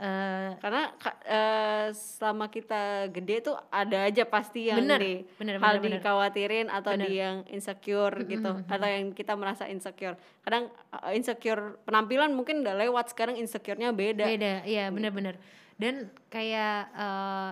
Uh, 0.00 0.56
karena 0.64 0.96
uh, 1.28 1.92
selama 1.92 2.48
kita 2.48 3.12
gede 3.12 3.52
tuh 3.52 3.56
ada 3.68 4.08
aja 4.08 4.24
pasti 4.24 4.72
yang 4.72 4.80
bener, 4.80 4.96
di 4.96 5.14
bener, 5.36 5.60
hal 5.60 5.76
bener, 5.76 6.00
dikhawatirin 6.00 6.72
atau 6.72 6.96
bener. 6.96 7.04
di 7.04 7.20
yang 7.20 7.44
insecure 7.52 8.16
mm 8.16 8.24
-hmm. 8.24 8.32
gitu 8.32 8.52
atau 8.64 8.88
yang 8.88 9.12
kita 9.12 9.36
merasa 9.36 9.68
insecure. 9.68 10.16
Kadang 10.40 10.72
uh, 10.96 11.12
insecure 11.12 11.76
penampilan 11.84 12.32
mungkin 12.32 12.64
udah 12.64 12.80
lewat 12.80 13.12
sekarang 13.12 13.36
insecure-nya 13.36 13.92
beda. 13.92 14.24
Beda 14.24 14.64
iya 14.64 14.88
bener-bener 14.88 15.36
dan 15.80 16.12
kayak 16.28 16.92
uh, 16.92 17.50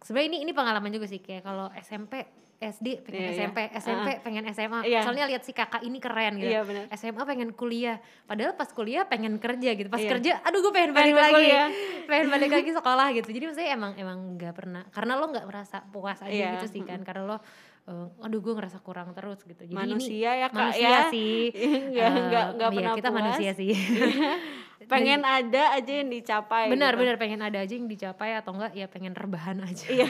sebenarnya 0.00 0.28
ini 0.32 0.38
ini 0.48 0.52
pengalaman 0.56 0.88
juga 0.88 1.04
sih 1.04 1.20
kayak 1.20 1.44
kalau 1.44 1.68
SMP 1.76 2.24
SD 2.58 3.06
pengen 3.06 3.22
yeah, 3.22 3.38
SMP, 3.38 3.58
yeah. 3.70 3.78
SMP 3.78 4.08
uh, 4.10 4.18
pengen 4.18 4.44
SMA. 4.50 4.80
Yeah. 4.82 5.06
Soalnya 5.06 5.30
lihat 5.30 5.46
si 5.46 5.54
kakak 5.54 5.78
ini 5.86 6.02
keren 6.02 6.42
gitu. 6.42 6.50
Yeah, 6.50 6.66
bener. 6.66 6.90
SMA 6.98 7.22
pengen 7.22 7.54
kuliah. 7.54 8.02
Padahal 8.26 8.58
pas 8.58 8.66
kuliah 8.74 9.06
pengen 9.06 9.38
kerja 9.38 9.78
gitu. 9.78 9.86
Pas 9.86 10.02
yeah. 10.02 10.10
kerja, 10.10 10.32
aduh 10.42 10.58
gue 10.66 10.72
pengen 10.74 10.90
balik 10.90 11.14
pengen 11.14 11.22
lagi. 11.22 11.34
Kuliah. 11.38 11.66
pengen 12.10 12.28
balik 12.34 12.50
lagi 12.50 12.70
sekolah 12.74 13.06
gitu. 13.14 13.28
Jadi 13.30 13.44
maksudnya 13.46 13.70
emang 13.78 13.92
emang 13.94 14.18
nggak 14.34 14.54
pernah. 14.58 14.82
Karena 14.90 15.12
lo 15.14 15.30
nggak 15.30 15.46
merasa 15.46 15.86
puas 15.86 16.18
aja 16.18 16.34
yeah. 16.34 16.58
gitu 16.58 16.66
sih 16.66 16.82
kan. 16.82 16.98
Karena 17.06 17.22
lo 17.30 17.36
uh, 17.38 18.26
aduh 18.26 18.40
gue 18.42 18.54
ngerasa 18.58 18.82
kurang 18.82 19.14
terus 19.14 19.38
gitu. 19.46 19.62
Jadi 19.62 19.78
manusia 19.78 20.30
ini, 20.34 20.42
ya 20.42 20.46
kak 20.50 20.58
manusia 20.58 20.88
ya. 20.90 21.00
sih. 21.14 21.38
Enggak, 21.94 22.10
uh, 22.10 22.18
enggak, 22.26 22.46
enggak 22.58 22.68
iya, 22.68 22.76
pernah 22.76 22.92
kita 22.98 23.08
puas. 23.08 23.18
manusia 23.22 23.50
sih. 23.54 23.70
pengen 24.86 25.26
Dan, 25.26 25.50
ada 25.50 25.74
aja 25.74 25.92
yang 25.98 26.10
dicapai 26.12 26.70
benar 26.70 26.94
gitu. 26.94 27.00
benar 27.02 27.16
pengen 27.18 27.40
ada 27.42 27.58
aja 27.58 27.74
yang 27.74 27.90
dicapai 27.90 28.38
atau 28.38 28.54
enggak 28.54 28.72
ya 28.78 28.86
pengen 28.86 29.18
rebahan 29.18 29.58
aja. 29.66 29.86
Iya. 29.90 30.08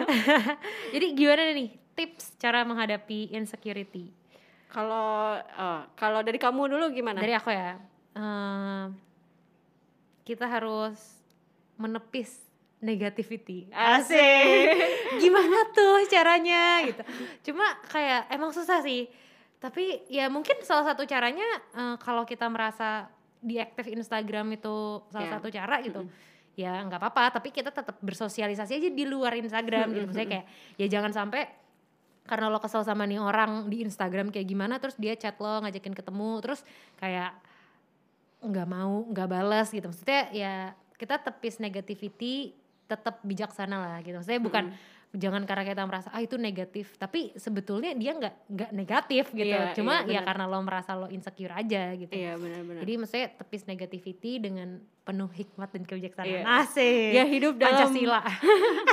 Jadi 0.94 1.06
gimana 1.14 1.54
nih 1.54 1.70
tips 1.94 2.34
cara 2.40 2.66
menghadapi 2.66 3.30
insecurity? 3.30 4.10
Kalau 4.70 5.38
uh, 5.38 5.82
kalau 5.94 6.20
dari 6.26 6.42
kamu 6.42 6.66
dulu 6.66 6.90
gimana? 6.90 7.22
Dari 7.22 7.34
aku 7.38 7.50
ya 7.54 7.78
uh, 8.18 8.90
kita 10.26 10.50
harus 10.50 10.98
menepis 11.78 12.42
negativity. 12.80 13.68
Asik. 13.76 14.72
Gimana 15.22 15.68
tuh 15.76 16.00
caranya 16.08 16.80
gitu. 16.88 17.02
Cuma 17.52 17.76
kayak 17.92 18.32
emang 18.32 18.56
susah 18.56 18.80
sih 18.80 19.04
tapi 19.60 20.00
ya 20.08 20.32
mungkin 20.32 20.56
salah 20.64 20.88
satu 20.88 21.04
caranya 21.04 21.44
uh, 21.76 21.96
kalau 22.00 22.24
kita 22.24 22.48
merasa 22.48 23.12
diaktif 23.40 23.88
Instagram 23.88 24.56
itu 24.56 25.04
salah 25.08 25.26
yeah. 25.26 25.34
satu 25.36 25.48
cara 25.48 25.76
gitu. 25.80 26.00
Mm 26.04 26.08
-hmm. 26.08 26.28
ya 26.58 26.72
nggak 26.84 27.00
apa-apa 27.00 27.40
tapi 27.40 27.54
kita 27.54 27.72
tetap 27.72 27.96
bersosialisasi 28.04 28.72
aja 28.76 28.88
di 28.92 29.04
luar 29.08 29.32
Instagram 29.36 29.96
gitu. 29.96 30.06
Misalnya 30.12 30.28
kayak 30.28 30.46
ya 30.76 30.86
jangan 30.88 31.12
sampai 31.12 31.48
karena 32.28 32.52
lo 32.52 32.60
kesel 32.60 32.84
sama 32.84 33.08
nih 33.08 33.18
orang 33.18 33.66
di 33.66 33.82
Instagram 33.82 34.30
kayak 34.30 34.46
gimana 34.46 34.76
terus 34.76 34.94
dia 35.00 35.16
chat 35.16 35.34
lo 35.40 35.64
ngajakin 35.64 35.96
ketemu 35.96 36.30
terus 36.44 36.60
kayak 37.00 37.32
nggak 38.44 38.66
mau 38.68 39.08
nggak 39.08 39.28
balas 39.28 39.72
gitu. 39.72 39.88
Maksudnya 39.88 40.22
ya 40.36 40.54
kita 41.00 41.16
tepis 41.16 41.58
negativity 41.58 42.52
tetap 42.84 43.24
bijaksana 43.24 43.76
lah 43.80 43.98
gitu. 44.04 44.20
Maksudnya 44.20 44.42
bukan 44.42 44.64
mm 44.68 44.74
-hmm 44.76 44.98
jangan 45.10 45.42
karena 45.42 45.66
kita 45.66 45.82
merasa 45.90 46.08
ah 46.14 46.22
itu 46.22 46.38
negatif 46.38 46.94
tapi 46.94 47.34
sebetulnya 47.34 47.98
dia 47.98 48.14
nggak 48.14 48.34
nggak 48.46 48.70
negatif 48.70 49.24
gitu 49.34 49.58
iya, 49.58 49.74
cuma 49.74 50.06
iya, 50.06 50.22
ya 50.22 50.26
karena 50.26 50.46
lo 50.46 50.62
merasa 50.62 50.94
lo 50.94 51.10
insecure 51.10 51.50
aja 51.50 51.98
gitu 51.98 52.14
iya, 52.14 52.38
bener, 52.38 52.62
bener. 52.62 52.80
jadi 52.86 52.92
maksudnya 52.94 53.28
tepis 53.34 53.66
negativity 53.66 54.38
dengan 54.38 54.78
penuh 55.02 55.26
hikmat 55.34 55.74
dan 55.74 55.82
kebijaksanaan 55.82 56.46
iya. 56.46 56.62
asik 56.62 57.10
ya 57.10 57.24
hidup 57.26 57.58
dalam 57.58 57.90
Pancasila 57.90 58.22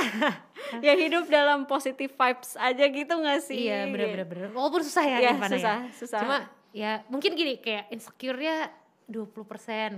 ya 0.86 0.94
hidup 0.98 1.24
dalam 1.30 1.70
positive 1.70 2.10
vibes 2.10 2.58
aja 2.58 2.84
gitu 2.90 3.14
gak 3.22 3.40
sih 3.46 3.70
iya 3.70 3.86
bener 3.86 4.26
bener 4.26 4.50
walaupun 4.50 4.82
susah 4.82 5.06
ya, 5.06 5.18
ya 5.22 5.32
susah 5.38 5.86
ya. 5.86 5.94
susah 5.94 6.20
cuma 6.26 6.36
ya 6.74 6.92
mungkin 7.06 7.38
gini 7.38 7.62
kayak 7.62 7.94
insecure 7.94 8.42
nya 8.42 8.74
20% 9.08 9.24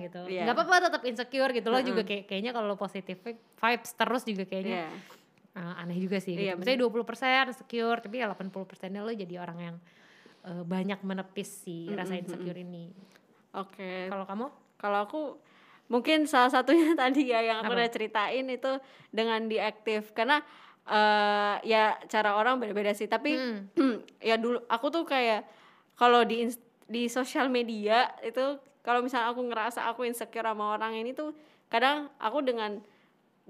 gitu. 0.07 0.23
Yeah. 0.31 0.47
Gak 0.47 0.55
apa-apa 0.55 0.87
tetap 0.87 1.03
insecure 1.03 1.51
gitu. 1.51 1.67
Lo 1.67 1.75
uh 1.75 1.83
-huh. 1.83 1.91
juga 1.91 2.07
kayak 2.07 2.31
kayaknya 2.31 2.55
kalau 2.55 2.71
lo 2.71 2.79
positif 2.79 3.19
vibes 3.27 3.91
terus 3.99 4.23
juga 4.23 4.47
kayaknya 4.47 4.87
yeah 4.87 5.19
uh, 5.57 5.81
aneh 5.81 5.99
juga 5.99 6.19
sih. 6.23 6.37
Iya, 6.37 6.55
gitu. 6.55 6.63
Misalnya 6.63 7.51
20% 7.53 7.59
secure, 7.65 7.99
tapi 8.03 8.23
ya 8.23 8.31
80 8.31 8.53
persennya 8.69 9.01
lo 9.03 9.11
jadi 9.11 9.35
orang 9.43 9.59
yang 9.59 9.77
uh, 10.47 10.63
banyak 10.63 11.01
menepis 11.03 11.67
si 11.67 11.87
mm 11.87 11.91
-hmm. 11.91 11.99
rasa 11.99 12.15
insecure 12.19 12.59
ini. 12.61 12.91
Oke. 13.57 13.77
Okay. 13.79 14.01
Kalau 14.07 14.25
kamu? 14.27 14.47
Kalau 14.81 14.99
aku 15.05 15.21
mungkin 15.91 16.25
salah 16.31 16.49
satunya 16.49 16.95
tadi 17.03 17.35
ya 17.35 17.43
yang 17.43 17.67
aku 17.67 17.75
Apa? 17.75 17.79
udah 17.83 17.91
ceritain 17.91 18.47
itu 18.47 18.73
dengan 19.11 19.51
diaktif 19.51 20.15
karena 20.15 20.39
uh, 20.87 21.59
ya 21.67 21.99
cara 22.07 22.39
orang 22.39 22.63
beda-beda 22.63 22.95
sih. 22.95 23.11
Tapi 23.11 23.35
hmm. 23.35 23.97
ya 24.29 24.39
dulu 24.39 24.63
aku 24.71 24.87
tuh 24.89 25.05
kayak 25.05 25.45
kalau 25.99 26.23
di 26.25 26.49
di 26.91 27.07
sosial 27.07 27.51
media 27.53 28.11
itu 28.25 28.59
kalau 28.81 29.05
misalnya 29.05 29.31
aku 29.31 29.45
ngerasa 29.45 29.87
aku 29.93 30.09
insecure 30.09 30.47
sama 30.47 30.75
orang 30.75 30.97
ini 30.97 31.13
tuh 31.13 31.37
kadang 31.71 32.09
aku 32.19 32.43
dengan 32.43 32.81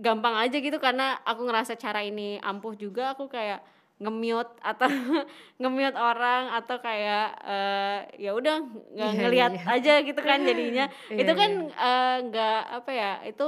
gampang 0.00 0.34
aja 0.40 0.56
gitu 0.56 0.80
karena 0.80 1.20
aku 1.28 1.44
ngerasa 1.44 1.76
cara 1.76 2.00
ini 2.00 2.40
ampuh 2.40 2.72
juga 2.72 3.12
aku 3.12 3.28
kayak 3.28 3.60
ngemute 4.00 4.48
atau 4.64 4.88
ngemute 5.60 5.96
orang 6.00 6.56
atau 6.56 6.80
kayak 6.80 7.36
uh, 7.44 7.98
ya 8.16 8.32
udah 8.32 8.64
nggak 8.96 9.10
yeah, 9.12 9.20
ngelihat 9.20 9.52
yeah. 9.60 9.74
aja 9.76 9.94
gitu 10.00 10.20
kan 10.24 10.40
jadinya 10.40 10.88
yeah, 11.12 11.20
itu 11.20 11.32
kan 11.36 11.50
eh, 11.68 12.16
nggak 12.32 12.60
uh, 12.64 12.76
apa 12.80 12.90
ya 12.96 13.12
itu 13.28 13.46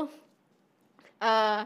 uh, 1.25 1.65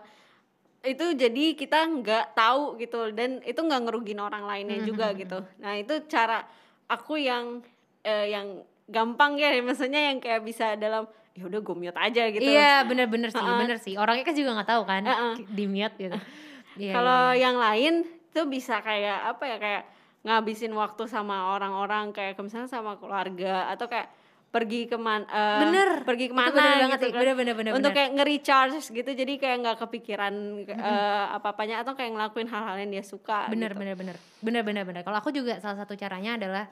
itu 0.86 1.06
jadi 1.18 1.44
kita 1.58 1.82
nggak 1.82 2.38
tahu 2.38 2.78
gitu 2.78 3.10
dan 3.10 3.42
itu 3.42 3.58
nggak 3.58 3.90
ngerugin 3.90 4.22
orang 4.22 4.46
lainnya 4.46 4.78
mm-hmm. 4.78 4.90
juga 4.94 5.06
gitu 5.18 5.42
nah 5.58 5.74
itu 5.74 6.06
cara 6.06 6.46
aku 6.86 7.18
yang 7.18 7.66
uh, 8.06 8.26
yang 8.26 8.62
gampang 8.86 9.34
ya 9.34 9.50
maksudnya 9.62 10.14
yang 10.14 10.18
kayak 10.22 10.46
bisa 10.46 10.78
dalam 10.78 11.10
ya 11.36 11.44
udah 11.44 11.60
gue 11.60 11.76
mute 11.76 11.98
aja 12.00 12.22
gitu 12.32 12.40
iya 12.46 12.86
bener-bener 12.86 13.28
sih 13.28 13.42
uh 13.42 13.44
-uh. 13.44 13.60
bener 13.60 13.78
sih 13.82 13.94
orangnya 14.00 14.24
kan 14.24 14.34
juga 14.38 14.50
nggak 14.56 14.70
tahu 14.72 14.82
kan 14.88 15.02
uh 15.04 15.12
-uh. 15.12 15.34
di 15.52 15.64
mute 15.68 15.96
gitu 16.00 16.16
yeah, 16.80 16.94
kalau 16.96 17.22
yeah. 17.36 17.42
yang 17.50 17.56
lain 17.60 17.94
tuh 18.32 18.48
bisa 18.48 18.80
kayak 18.80 19.36
apa 19.36 19.44
ya 19.44 19.56
kayak 19.60 19.82
ngabisin 20.26 20.72
waktu 20.74 21.06
sama 21.06 21.54
orang-orang 21.54 22.10
kayak 22.10 22.40
misalnya 22.40 22.66
sama 22.66 22.98
keluarga 22.98 23.70
atau 23.70 23.86
kayak 23.86 24.10
pergi 24.50 24.88
ke 24.88 24.96
mana 24.96 25.26
uh, 25.28 25.60
bener 25.68 25.88
pergi 26.08 26.26
ke 26.32 26.34
mana 26.34 26.48
bener 26.48 26.64
gitu 26.64 26.82
banget 26.88 26.98
sih. 26.98 27.10
kan 27.12 27.20
bener, 27.20 27.34
bener, 27.36 27.54
bener, 27.54 27.72
untuk 27.76 27.92
kayak 27.92 28.10
nge-recharge 28.16 28.88
gitu 28.88 29.10
jadi 29.12 29.32
kayak 29.36 29.56
nggak 29.60 29.76
kepikiran 29.84 30.32
uh, 30.72 31.36
apa-apanya 31.36 31.84
atau 31.84 31.92
kayak 31.92 32.16
ngelakuin 32.16 32.48
hal-hal 32.48 32.76
yang 32.80 32.90
dia 32.90 33.04
suka 33.04 33.52
bener 33.52 33.76
gitu. 33.76 33.80
bener 33.84 33.94
bener 33.94 34.16
bener 34.40 34.62
bener 34.64 34.84
bener 34.88 35.02
kalau 35.04 35.20
aku 35.20 35.28
juga 35.34 35.60
salah 35.60 35.84
satu 35.84 35.92
caranya 35.98 36.40
adalah 36.40 36.64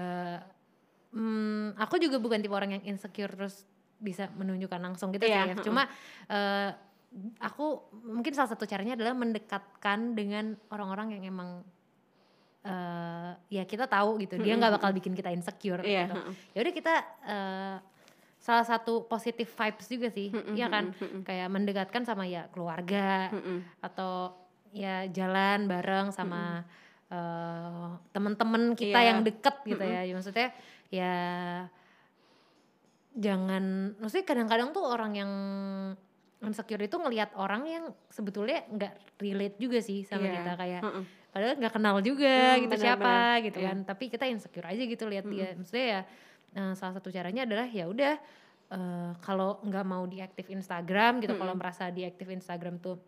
uh, 0.00 0.40
hmm, 1.12 1.78
aku 1.78 2.00
juga 2.02 2.16
bukan 2.18 2.42
tipe 2.42 2.54
orang 2.54 2.80
yang 2.80 2.84
insecure 2.96 3.32
terus 3.32 3.64
bisa 3.98 4.30
menunjukkan 4.38 4.78
langsung 4.78 5.10
gitu 5.10 5.26
yeah. 5.26 5.50
ya. 5.50 5.58
Cuma 5.58 5.86
uh, 6.30 6.70
aku 7.42 7.90
mungkin 8.06 8.30
salah 8.36 8.52
satu 8.52 8.68
caranya 8.68 8.94
adalah 8.94 9.16
mendekatkan 9.16 10.14
dengan 10.14 10.54
orang-orang 10.70 11.18
yang 11.18 11.34
emang 11.34 11.66
uh, 12.62 13.32
ya 13.50 13.66
kita 13.66 13.88
tahu 13.90 14.22
gitu 14.22 14.38
dia 14.38 14.54
nggak 14.54 14.78
bakal 14.78 14.90
bikin 14.94 15.18
kita 15.18 15.34
insecure 15.34 15.82
yeah. 15.82 16.06
gitu. 16.06 16.20
Ya 16.54 16.58
udah 16.62 16.74
kita 16.74 16.94
uh, 17.26 17.76
salah 18.38 18.62
satu 18.62 19.02
positif 19.10 19.50
vibes 19.50 19.86
juga 19.90 20.08
sih, 20.14 20.30
ya 20.54 20.70
kan 20.70 20.94
kayak 21.26 21.50
mendekatkan 21.50 22.06
sama 22.06 22.22
ya 22.22 22.46
keluarga 22.54 23.34
atau 23.82 24.30
ya 24.70 25.10
jalan 25.10 25.66
bareng 25.66 26.14
sama 26.14 26.62
uh, 27.10 27.98
teman-teman 28.14 28.78
kita 28.78 28.94
yeah. 28.94 29.08
yang 29.10 29.26
deket 29.26 29.58
gitu 29.66 29.82
ya. 29.82 30.06
Maksudnya 30.14 30.54
ya 30.88 31.16
jangan 33.18 33.94
maksudnya 33.98 34.26
kadang-kadang 34.26 34.70
tuh 34.70 34.84
orang 34.86 35.12
yang 35.18 35.32
insecure 36.38 36.78
itu 36.78 36.94
ngelihat 36.94 37.34
orang 37.34 37.66
yang 37.66 37.84
sebetulnya 38.14 38.62
nggak 38.70 39.18
relate 39.18 39.56
juga 39.58 39.82
sih 39.82 40.06
sama 40.06 40.30
yeah. 40.30 40.34
kita 40.38 40.52
kayak 40.54 40.80
uh 40.86 40.88
-uh. 41.02 41.04
padahal 41.34 41.54
nggak 41.58 41.74
kenal 41.74 41.96
juga 41.98 42.36
hmm, 42.54 42.60
gitu 42.62 42.74
bener, 42.78 42.84
siapa 42.86 43.10
bener. 43.10 43.46
gitu 43.50 43.58
yeah. 43.58 43.68
kan 43.68 43.78
tapi 43.82 44.04
kita 44.06 44.24
insecure 44.30 44.68
aja 44.70 44.82
gitu 44.86 45.04
lihat 45.10 45.26
hmm. 45.26 45.34
dia 45.34 45.48
maksudnya 45.58 45.86
ya 45.86 46.00
uh, 46.62 46.72
salah 46.78 46.94
satu 47.02 47.10
caranya 47.10 47.42
adalah 47.42 47.66
ya 47.66 47.90
udah 47.90 48.14
uh, 48.70 49.12
kalau 49.18 49.58
nggak 49.66 49.84
mau 49.84 50.06
diaktif 50.06 50.46
Instagram 50.46 51.18
gitu 51.18 51.34
hmm. 51.34 51.42
kalau 51.42 51.54
merasa 51.58 51.90
diaktif 51.90 52.30
Instagram 52.30 52.78
tuh 52.78 53.02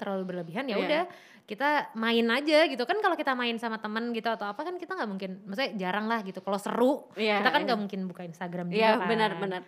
terlalu 0.00 0.32
berlebihan 0.32 0.64
ya 0.64 0.80
iya. 0.80 0.80
udah 0.80 1.02
yeah. 1.04 1.44
kita 1.44 1.92
main 1.92 2.24
aja 2.32 2.58
gitu 2.72 2.82
kan 2.88 2.96
kalau 3.04 3.16
kita 3.20 3.36
main 3.36 3.60
sama 3.60 3.76
temen 3.76 4.16
gitu 4.16 4.32
atau 4.32 4.48
apa 4.48 4.64
kan 4.64 4.80
kita 4.80 4.96
nggak 4.96 5.10
mungkin 5.10 5.30
maksudnya 5.44 5.76
jarang 5.76 6.08
lah 6.08 6.24
gitu 6.24 6.40
kalau 6.40 6.56
seru 6.56 7.04
yeah, 7.20 7.44
kita 7.44 7.50
kan 7.52 7.60
nggak 7.68 7.76
yeah. 7.76 7.82
mungkin 7.84 8.00
buka 8.08 8.22
Instagram 8.24 8.72
juga 8.72 8.80
yeah, 8.80 8.96
kan 8.96 9.04
benar-benar 9.04 9.62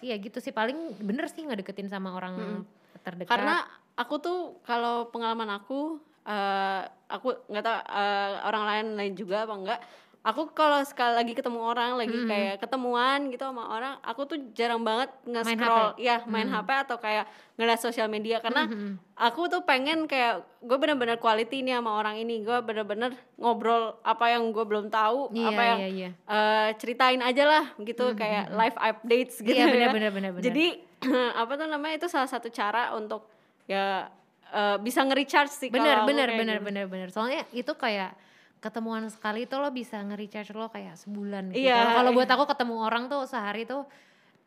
iya 0.00 0.14
gitu 0.22 0.38
sih 0.38 0.54
paling 0.54 0.96
bener 1.02 1.26
sih 1.26 1.42
nggak 1.42 1.66
deketin 1.66 1.90
sama 1.90 2.14
orang 2.14 2.34
hmm. 2.38 2.62
terdekat 3.02 3.34
karena 3.34 3.66
aku 3.98 4.14
tuh 4.22 4.38
kalau 4.62 5.10
pengalaman 5.10 5.50
aku 5.58 5.98
uh, 6.24 6.82
aku 7.10 7.36
nggak 7.50 7.64
tahu 7.64 7.76
uh, 7.76 8.32
orang 8.48 8.62
lain 8.64 8.86
lain 8.96 9.12
juga 9.18 9.44
apa 9.44 9.54
enggak 9.56 9.80
aku 10.20 10.52
kalau 10.52 10.84
sekali 10.84 11.16
lagi 11.16 11.32
ketemu 11.32 11.64
orang 11.64 11.96
lagi 11.96 12.12
mm 12.12 12.22
-hmm. 12.24 12.30
kayak 12.30 12.54
ketemuan 12.60 13.32
gitu 13.32 13.40
sama 13.40 13.72
orang 13.72 13.96
aku 14.04 14.28
tuh 14.28 14.38
jarang 14.52 14.84
banget 14.84 15.08
nge-scroll 15.24 15.96
ya 15.96 16.20
main 16.28 16.44
mm 16.44 16.52
-hmm. 16.52 16.60
HP 16.60 16.68
atau 16.84 16.96
kayak 17.00 17.24
ngeliat 17.56 17.80
sosial 17.80 18.08
media 18.12 18.36
karena 18.44 18.68
mm 18.68 18.72
-hmm. 18.76 18.92
aku 19.16 19.48
tuh 19.48 19.64
pengen 19.64 20.04
kayak 20.04 20.44
gue 20.60 20.76
bener-bener 20.76 21.16
quality 21.16 21.64
nih 21.64 21.80
sama 21.80 21.96
orang 21.96 22.20
ini 22.20 22.44
gue 22.44 22.58
bener-bener 22.60 23.16
ngobrol 23.40 23.96
apa 24.04 24.36
yang 24.36 24.52
gue 24.52 24.64
belum 24.68 24.92
tahu 24.92 25.32
yeah, 25.32 25.48
apa 25.48 25.62
yang 25.64 25.78
yeah, 25.80 25.92
yeah. 25.96 26.12
Uh, 26.28 26.68
ceritain 26.76 27.20
aja 27.24 27.44
lah 27.48 27.64
gitu 27.80 28.04
mm 28.04 28.12
-hmm. 28.12 28.20
kayak 28.20 28.44
live 28.52 28.76
updates 28.76 29.34
gitu 29.40 29.56
yeah, 29.56 29.72
bener, 29.72 29.88
ya 29.88 29.92
bener, 29.96 30.10
bener, 30.12 30.30
bener. 30.36 30.44
jadi 30.44 30.66
apa 31.40 31.52
tuh 31.56 31.64
namanya 31.64 31.96
itu 31.96 32.08
salah 32.12 32.28
satu 32.28 32.52
cara 32.52 32.92
untuk 32.92 33.24
ya 33.64 34.12
uh, 34.52 34.76
bisa 34.76 35.00
nge-recharge 35.00 35.54
sih 35.54 35.72
bener 35.72 36.04
bener 36.04 36.28
bener 36.36 36.58
gitu. 36.60 36.66
bener 36.68 36.84
bener 36.92 37.08
soalnya 37.08 37.48
itu 37.56 37.72
kayak 37.72 38.12
ketemuan 38.60 39.08
sekali 39.08 39.48
tuh 39.48 39.58
lo 39.64 39.72
bisa 39.72 39.98
nge-recharge 40.04 40.52
lo 40.52 40.68
kayak 40.68 41.00
sebulan 41.00 41.56
gitu. 41.56 41.72
Yeah. 41.72 41.96
Kalau 41.96 42.12
buat 42.12 42.28
aku 42.28 42.44
ketemu 42.44 42.74
orang 42.76 43.08
tuh 43.08 43.24
sehari 43.24 43.64
tuh 43.64 43.88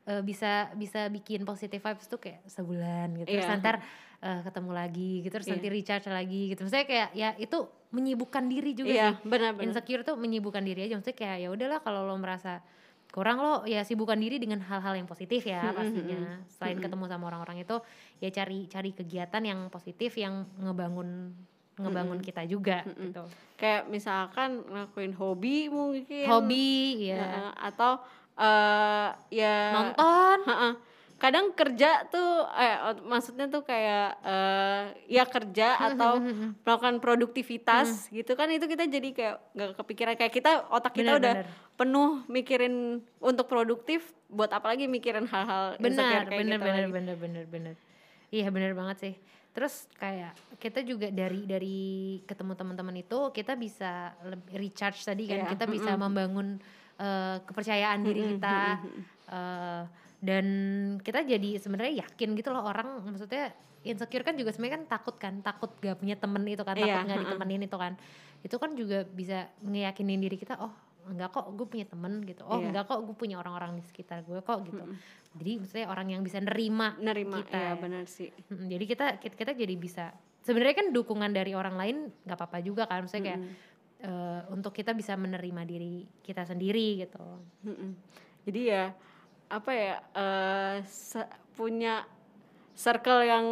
uh, 0.06 0.22
bisa 0.22 0.70
bisa 0.78 1.10
bikin 1.10 1.42
positive 1.44 1.82
vibes 1.82 2.06
tuh 2.06 2.22
kayak 2.22 2.46
sebulan 2.46 3.18
gitu. 3.26 3.34
Yeah. 3.34 3.42
Terus 3.42 3.50
iya. 3.50 3.60
ntar 3.60 3.76
uh, 4.22 4.42
ketemu 4.46 4.72
lagi 4.72 5.12
gitu 5.26 5.34
terus 5.34 5.50
yeah. 5.50 5.58
nanti 5.58 5.68
recharge 5.74 6.08
lagi 6.14 6.42
gitu. 6.54 6.62
Maksudnya 6.62 6.86
kayak 6.86 7.10
ya 7.18 7.30
itu 7.42 7.58
menyibukkan 7.90 8.44
diri 8.46 8.72
juga 8.78 8.94
yeah, 8.94 9.12
sih. 9.18 9.26
benar 9.26 9.58
benar. 9.58 9.66
Insecure 9.74 10.06
tuh 10.06 10.16
menyibukkan 10.16 10.62
diri 10.62 10.86
aja. 10.86 10.94
Maksudnya 10.94 11.18
kayak 11.18 11.38
ya 11.42 11.50
udahlah 11.50 11.80
kalau 11.82 12.06
lo 12.06 12.14
merasa 12.22 12.62
kurang 13.14 13.42
lo 13.46 13.62
ya 13.70 13.86
sibukkan 13.86 14.18
diri 14.18 14.42
dengan 14.42 14.62
hal-hal 14.62 14.98
yang 14.98 15.06
positif 15.10 15.46
ya 15.46 15.74
pastinya. 15.74 16.42
Selain 16.50 16.78
ketemu 16.78 17.06
sama 17.10 17.30
orang-orang 17.34 17.66
itu 17.66 17.78
ya 18.22 18.30
cari 18.30 18.70
cari 18.70 18.90
kegiatan 18.94 19.42
yang 19.42 19.70
positif 19.74 20.18
yang 20.18 20.50
ngebangun 20.62 21.34
ngebangun 21.78 22.18
mm 22.18 22.22
-hmm. 22.22 22.30
kita 22.30 22.42
juga 22.46 22.78
mm 22.86 22.90
-hmm. 22.90 23.04
gitu. 23.10 23.24
Kayak 23.58 23.82
misalkan 23.90 24.50
ngelakuin 24.66 25.14
hobi 25.18 25.58
mungkin. 25.72 26.26
Hobi 26.30 26.70
ya. 27.10 27.24
Uh, 27.24 27.52
atau 27.72 27.92
uh, 28.38 29.10
ya 29.34 29.56
nonton. 29.74 30.38
Uh 30.46 30.54
-uh. 30.54 30.74
Kadang 31.22 31.56
kerja 31.56 32.04
tuh 32.12 32.44
eh 32.52 33.00
maksudnya 33.08 33.48
tuh 33.48 33.64
kayak 33.64 34.20
uh, 34.28 34.92
ya 35.08 35.24
kerja 35.24 35.80
atau 35.88 36.20
melakukan 36.68 37.00
produktivitas 37.00 38.12
gitu 38.12 38.36
kan 38.36 38.52
itu 38.52 38.68
kita 38.68 38.84
jadi 38.92 39.10
kayak 39.16 39.36
nggak 39.56 39.72
kepikiran 39.80 40.14
kayak 40.20 40.34
kita 40.36 40.68
otak 40.68 40.92
kita 40.92 41.16
bener, 41.16 41.22
udah 41.24 41.34
bener. 41.40 41.78
penuh 41.80 42.12
mikirin 42.28 43.00
untuk 43.24 43.48
produktif 43.48 44.12
buat 44.28 44.52
apalagi 44.52 44.92
mikirin 44.92 45.24
hal-hal 45.24 45.80
benar 45.80 46.28
bener 46.28 46.60
gitu 46.60 46.60
bener 46.60 46.90
bener 46.92 47.16
bener 47.16 47.46
bener 47.48 47.76
iya 48.34 48.52
bener 48.52 48.76
banget 48.76 48.98
sih 49.00 49.14
terus 49.54 49.86
kayak 50.02 50.34
kita 50.58 50.82
juga 50.82 51.14
dari 51.14 51.46
dari 51.46 51.78
ketemu 52.26 52.58
teman-teman 52.58 53.06
itu 53.06 53.30
kita 53.30 53.54
bisa 53.54 54.18
lebih 54.26 54.58
recharge 54.58 55.06
tadi 55.06 55.30
kan 55.30 55.46
yeah. 55.46 55.52
kita 55.54 55.66
bisa 55.70 55.94
mm 55.94 55.96
-hmm. 55.96 56.04
membangun 56.10 56.48
uh, 56.98 57.38
kepercayaan 57.46 58.02
diri 58.02 58.34
kita 58.34 58.82
uh, 59.30 59.86
dan 60.24 60.46
kita 61.06 61.22
jadi 61.22 61.62
sebenarnya 61.62 62.02
yakin 62.02 62.34
gitu 62.34 62.50
loh 62.50 62.66
orang 62.66 63.06
maksudnya 63.06 63.54
insecure 63.86 64.26
kan 64.26 64.34
juga 64.34 64.50
sebenarnya 64.56 64.76
kan 64.82 64.86
takut 64.90 65.16
kan 65.22 65.34
takut 65.46 65.70
gak 65.84 66.00
punya 66.02 66.16
temen 66.18 66.42
itu 66.50 66.64
kan 66.66 66.74
takut 66.74 66.90
yeah. 66.90 67.06
nggak 67.06 67.22
ditemenin 67.28 67.62
itu 67.70 67.78
kan 67.78 67.94
itu 68.44 68.56
kan 68.58 68.72
juga 68.74 69.06
bisa 69.06 69.54
ngeyakinin 69.62 70.20
diri 70.20 70.36
kita 70.40 70.58
oh 70.58 70.74
enggak 71.10 71.30
kok 71.36 71.46
gue 71.54 71.68
punya 71.68 71.86
temen 71.88 72.24
gitu 72.24 72.44
oh 72.48 72.58
yeah. 72.60 72.68
enggak 72.72 72.86
kok 72.88 73.00
gue 73.04 73.16
punya 73.16 73.36
orang-orang 73.40 73.80
di 73.80 73.84
sekitar 73.84 74.24
gue 74.24 74.40
kok 74.40 74.60
gitu 74.68 74.84
mm 74.84 74.90
-hmm. 74.94 75.38
jadi 75.40 75.52
maksudnya 75.60 75.88
orang 75.92 76.08
yang 76.12 76.22
bisa 76.24 76.38
nerima 76.40 76.96
nerima 77.00 77.44
kita 77.44 77.58
ya 77.60 77.74
benar 77.76 78.06
sih 78.08 78.30
mm 78.32 78.54
-hmm. 78.54 78.68
jadi 78.72 78.84
kita, 78.88 79.06
kita 79.20 79.36
kita 79.36 79.52
jadi 79.58 79.76
bisa 79.76 80.06
sebenarnya 80.44 80.76
kan 80.80 80.88
dukungan 80.92 81.32
dari 81.32 81.52
orang 81.56 81.76
lain 81.76 81.98
nggak 82.28 82.38
apa-apa 82.38 82.58
juga 82.64 82.84
kan 82.88 83.04
maksudnya 83.04 83.24
kayak 83.34 83.42
mm 83.42 83.48
-hmm. 83.48 84.08
uh, 84.08 84.42
untuk 84.56 84.72
kita 84.76 84.92
bisa 84.96 85.16
menerima 85.16 85.62
diri 85.68 86.08
kita 86.24 86.44
sendiri 86.48 87.04
gitu 87.04 87.26
mm 87.68 87.74
-hmm. 87.74 87.92
jadi 88.48 88.62
ya 88.64 88.84
apa 89.54 89.72
ya 89.72 89.96
uh, 90.16 90.76
punya 91.54 92.08
circle 92.74 93.22
yang 93.22 93.46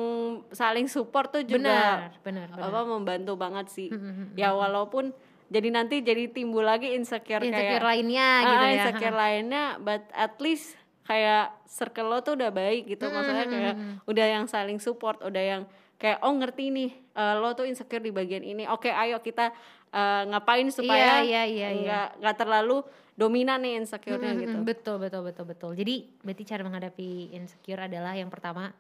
saling 0.50 0.90
support 0.90 1.30
tuh 1.30 1.46
juga 1.46 1.62
benar, 1.62 2.12
benar, 2.26 2.48
benar. 2.58 2.68
apa 2.74 2.80
membantu 2.90 3.34
banget 3.38 3.70
sih 3.70 3.90
mm 3.94 4.00
-hmm. 4.02 4.26
ya 4.34 4.50
walaupun 4.58 5.14
jadi 5.52 5.68
nanti 5.68 6.00
jadi 6.00 6.32
timbul 6.32 6.64
lagi 6.64 6.96
insecure, 6.96 7.44
insecure 7.44 7.84
kayak 7.84 7.84
lainnya 7.84 8.30
uh, 8.40 8.48
gitu 8.48 8.64
ya. 8.64 8.72
insecure 8.72 9.18
lainnya 9.20 9.64
but 9.84 10.04
at 10.16 10.40
least 10.40 10.80
kayak 11.04 11.52
circle 11.68 12.08
lo 12.08 12.24
tuh 12.24 12.40
udah 12.40 12.56
baik 12.56 12.88
gitu. 12.88 13.12
Hmm, 13.12 13.20
maksudnya 13.20 13.46
kayak 13.52 13.76
udah 14.08 14.26
yang 14.32 14.46
saling 14.48 14.80
support 14.80 15.20
udah 15.20 15.44
yang 15.44 15.62
kayak 16.00 16.24
oh 16.24 16.32
ngerti 16.32 16.72
nih 16.72 16.90
uh, 17.20 17.36
lo 17.36 17.52
tuh 17.52 17.68
insecure 17.68 18.00
di 18.00 18.16
bagian 18.16 18.48
ini. 18.48 18.64
Oke 18.72 18.88
okay, 18.88 18.94
ayo 18.96 19.20
kita 19.20 19.52
uh, 19.92 20.24
ngapain 20.32 20.72
supaya 20.72 21.20
iya, 21.20 21.44
iya, 21.44 21.44
iya, 21.46 21.68
nggak 21.76 22.08
iya. 22.16 22.20
nggak 22.24 22.36
terlalu 22.40 22.78
dominan 23.20 23.60
nih 23.60 23.84
insecure-nya 23.84 24.34
hmm, 24.34 24.42
gitu. 24.42 24.58
betul 24.64 24.96
betul 25.04 25.22
betul 25.28 25.46
betul. 25.46 25.72
Jadi 25.76 26.08
berarti 26.24 26.44
cara 26.48 26.62
menghadapi 26.64 27.36
insecure 27.36 27.92
adalah 27.92 28.16
yang 28.16 28.32
pertama 28.32 28.72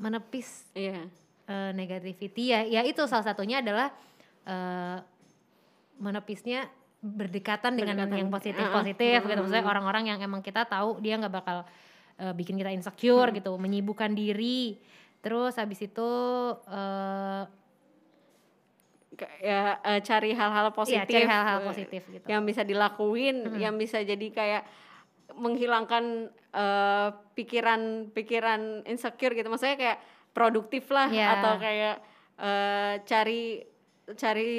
menepis 0.00 0.72
yeah. 0.72 1.04
Iya. 1.04 1.52
uh, 1.52 1.70
negativity. 1.76 2.48
Ya 2.48 2.64
ya 2.64 2.80
itu 2.80 3.04
salah 3.04 3.28
satunya 3.28 3.60
adalah 3.60 3.92
uh, 4.48 4.98
menepisnya 6.00 6.70
berdekatan 7.02 7.74
dengan 7.74 8.06
berdekatan. 8.06 8.20
yang 8.22 8.30
positif 8.30 8.64
positif 8.70 9.18
uh, 9.18 9.26
gitu 9.26 9.40
maksudnya 9.42 9.66
orang-orang 9.66 10.04
yang 10.06 10.18
emang 10.22 10.38
kita 10.38 10.62
tahu 10.70 11.02
dia 11.02 11.18
nggak 11.18 11.34
bakal 11.34 11.66
uh, 12.22 12.32
bikin 12.32 12.54
kita 12.54 12.70
insecure 12.70 13.34
hmm. 13.34 13.42
gitu 13.42 13.50
menyibukkan 13.58 14.14
diri 14.14 14.78
terus 15.18 15.58
habis 15.58 15.82
itu 15.82 16.10
uh, 16.70 17.42
ya 19.42 19.82
uh, 19.82 20.00
cari 20.00 20.30
hal-hal 20.32 20.70
positif 20.70 21.10
ya, 21.10 21.26
cari 21.26 21.26
hal-hal 21.26 21.58
positif 21.66 22.02
gitu 22.06 22.26
yang 22.30 22.46
bisa 22.46 22.62
dilakuin 22.62 23.50
hmm. 23.50 23.58
yang 23.58 23.74
bisa 23.74 23.98
jadi 24.00 24.26
kayak 24.30 24.62
menghilangkan 25.32 26.28
pikiran-pikiran 27.32 28.84
uh, 28.84 28.90
insecure 28.90 29.32
gitu 29.32 29.48
maksudnya 29.48 29.80
kayak 29.80 29.98
produktif 30.36 30.88
lah 30.92 31.08
yeah. 31.08 31.40
atau 31.40 31.56
kayak 31.56 31.96
uh, 32.36 32.94
cari 33.08 33.71
cari 34.02 34.52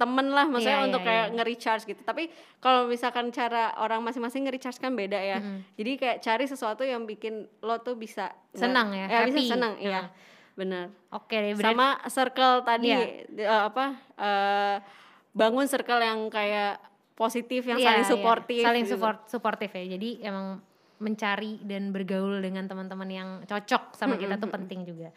temen 0.00 0.32
lah 0.32 0.48
maksudnya 0.48 0.80
yeah, 0.80 0.88
untuk 0.88 1.04
yeah, 1.04 1.08
kayak 1.08 1.24
yeah. 1.28 1.34
nge-recharge 1.36 1.84
gitu 1.84 2.00
tapi 2.00 2.32
kalau 2.64 2.88
misalkan 2.88 3.28
cara 3.28 3.76
orang 3.76 4.00
masing-masing 4.00 4.48
nge-recharge 4.48 4.80
kan 4.80 4.96
beda 4.96 5.20
ya 5.20 5.38
mm. 5.44 5.76
jadi 5.76 5.90
kayak 6.00 6.18
cari 6.24 6.44
sesuatu 6.48 6.80
yang 6.80 7.04
bikin 7.04 7.44
lo 7.60 7.76
tuh 7.84 7.92
bisa 8.00 8.32
senang 8.56 8.96
ya, 8.96 9.04
ya 9.04 9.18
happy. 9.28 9.36
bisa 9.36 9.52
senang 9.52 9.76
iya 9.76 10.00
uh. 10.00 10.04
benar 10.56 10.86
oke 11.12 11.28
okay, 11.28 11.52
sama 11.60 12.00
circle 12.08 12.64
tadi 12.64 12.88
yeah. 12.88 13.44
uh, 13.44 13.62
apa 13.68 13.86
uh, 14.16 14.76
bangun 15.36 15.68
circle 15.68 16.00
yang 16.00 16.32
kayak 16.32 16.80
positif 17.12 17.68
yang 17.68 17.76
yeah, 17.76 18.00
saling 18.00 18.06
suportif 18.08 18.64
yeah. 18.64 18.68
saling 18.72 18.84
gitu. 18.88 18.96
support 18.96 19.28
suportif 19.28 19.70
ya 19.76 19.84
jadi 19.92 20.24
emang 20.24 20.64
mencari 21.04 21.60
dan 21.68 21.92
bergaul 21.92 22.40
dengan 22.40 22.64
teman-teman 22.64 23.10
yang 23.12 23.28
cocok 23.44 23.92
sama 23.92 24.16
kita 24.16 24.40
tuh 24.40 24.48
penting 24.48 24.88
juga 24.88 25.12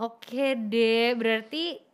oke 0.00 0.56
deh 0.72 1.12
berarti 1.12 1.89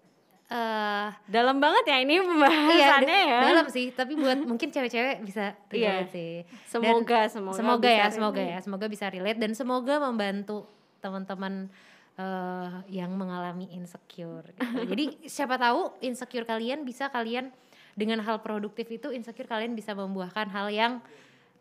uh, 0.51 1.09
dalam 1.27 1.59
banget 1.59 1.85
ya 1.91 1.97
ini 2.03 2.23
pembahasannya 2.23 3.19
iya, 3.27 3.31
ya 3.31 3.41
dalam 3.51 3.67
sih 3.71 3.91
tapi 3.95 4.15
buat 4.15 4.39
mungkin 4.47 4.69
cewek-cewek 4.71 5.23
bisa 5.27 5.55
relate 5.71 6.11
iya. 6.11 6.15
sih 6.15 6.35
semoga 6.67 7.27
dan 7.27 7.33
semoga 7.33 7.57
semoga 7.59 7.91
ya 7.91 8.07
semoga 8.11 8.43
ya 8.43 8.59
semoga 8.63 8.87
bisa 8.87 9.07
relate 9.11 9.39
dan 9.39 9.53
semoga 9.55 9.95
membantu 10.03 10.67
teman-teman 11.03 11.71
uh, 12.19 12.83
yang 12.91 13.13
mengalami 13.15 13.71
insecure 13.75 14.47
gitu. 14.55 14.81
jadi 14.87 15.05
siapa 15.35 15.59
tahu 15.59 15.95
insecure 16.03 16.47
kalian 16.47 16.83
bisa 16.87 17.11
kalian 17.11 17.51
dengan 17.97 18.21
hal 18.21 18.45
produktif 18.45 18.87
itu 18.93 19.09
insecure 19.13 19.49
kalian 19.49 19.73
bisa 19.73 19.97
membuahkan 19.97 20.53
hal 20.53 20.69
yang 20.69 20.93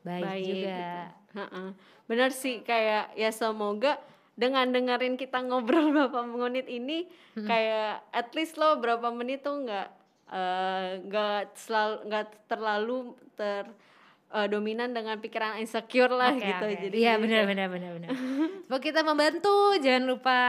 baik, 0.03 0.23
baik 0.23 0.43
juga 0.45 0.83
gitu. 1.31 1.61
benar 2.05 2.29
sih 2.29 2.61
kayak 2.61 3.15
ya 3.17 3.29
semoga 3.33 3.97
dengan 4.35 4.67
dengerin 4.69 5.15
kita 5.15 5.39
ngobrol 5.47 5.91
berapa 5.95 6.21
menit 6.27 6.67
ini 6.67 7.07
hmm. 7.39 7.47
kayak 7.47 8.03
at 8.11 8.29
least 8.35 8.59
lo 8.59 8.77
berapa 8.83 9.07
menit 9.15 9.41
tuh 9.41 9.63
nggak 9.63 9.87
eh, 10.31 10.87
nggak 11.07 11.41
uh, 11.47 11.55
selalu 11.55 11.95
nggak 12.11 12.25
terlalu 12.51 12.97
ter 13.39 13.63
uh, 14.35 14.47
dominan 14.51 14.91
dengan 14.91 15.15
pikiran 15.23 15.59
insecure 15.63 16.11
lah 16.11 16.35
okay, 16.35 16.51
gitu 16.51 16.65
okay. 16.67 16.79
jadi 16.87 16.95
iya 16.99 17.13
benar 17.15 17.47
benar 17.47 17.67
benar 17.71 17.91
benar 17.95 18.09
semoga 18.67 18.83
kita 18.83 19.01
membantu 19.07 19.57
jangan 19.79 20.03
lupa 20.03 20.39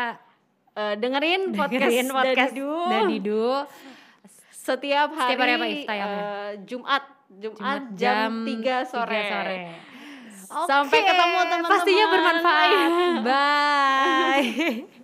uh, 0.74 0.94
dengerin 0.98 1.54
podcast, 1.54 1.72
dengerin 1.86 2.08
podcast 2.10 2.52
Dadidu. 2.52 2.74
Dadidu 2.90 3.48
setiap 4.50 5.14
hari, 5.14 5.30
setiap 5.30 5.40
hari 5.46 5.54
apa, 5.86 5.94
uh, 5.94 6.50
Jumat 6.66 7.02
Jumat, 7.26 7.58
Jumat 7.58 7.82
jam, 7.98 8.32
jam 8.46 8.86
3 8.86 8.90
sore, 8.90 9.18
3 9.18 9.30
sore. 9.30 9.56
Okay. 10.46 10.66
Sampai 10.70 10.98
ketemu 11.02 11.36
teman-teman. 11.42 11.70
Pastinya 11.70 12.06
bermanfaat. 12.10 12.70
Bye. 13.26 14.86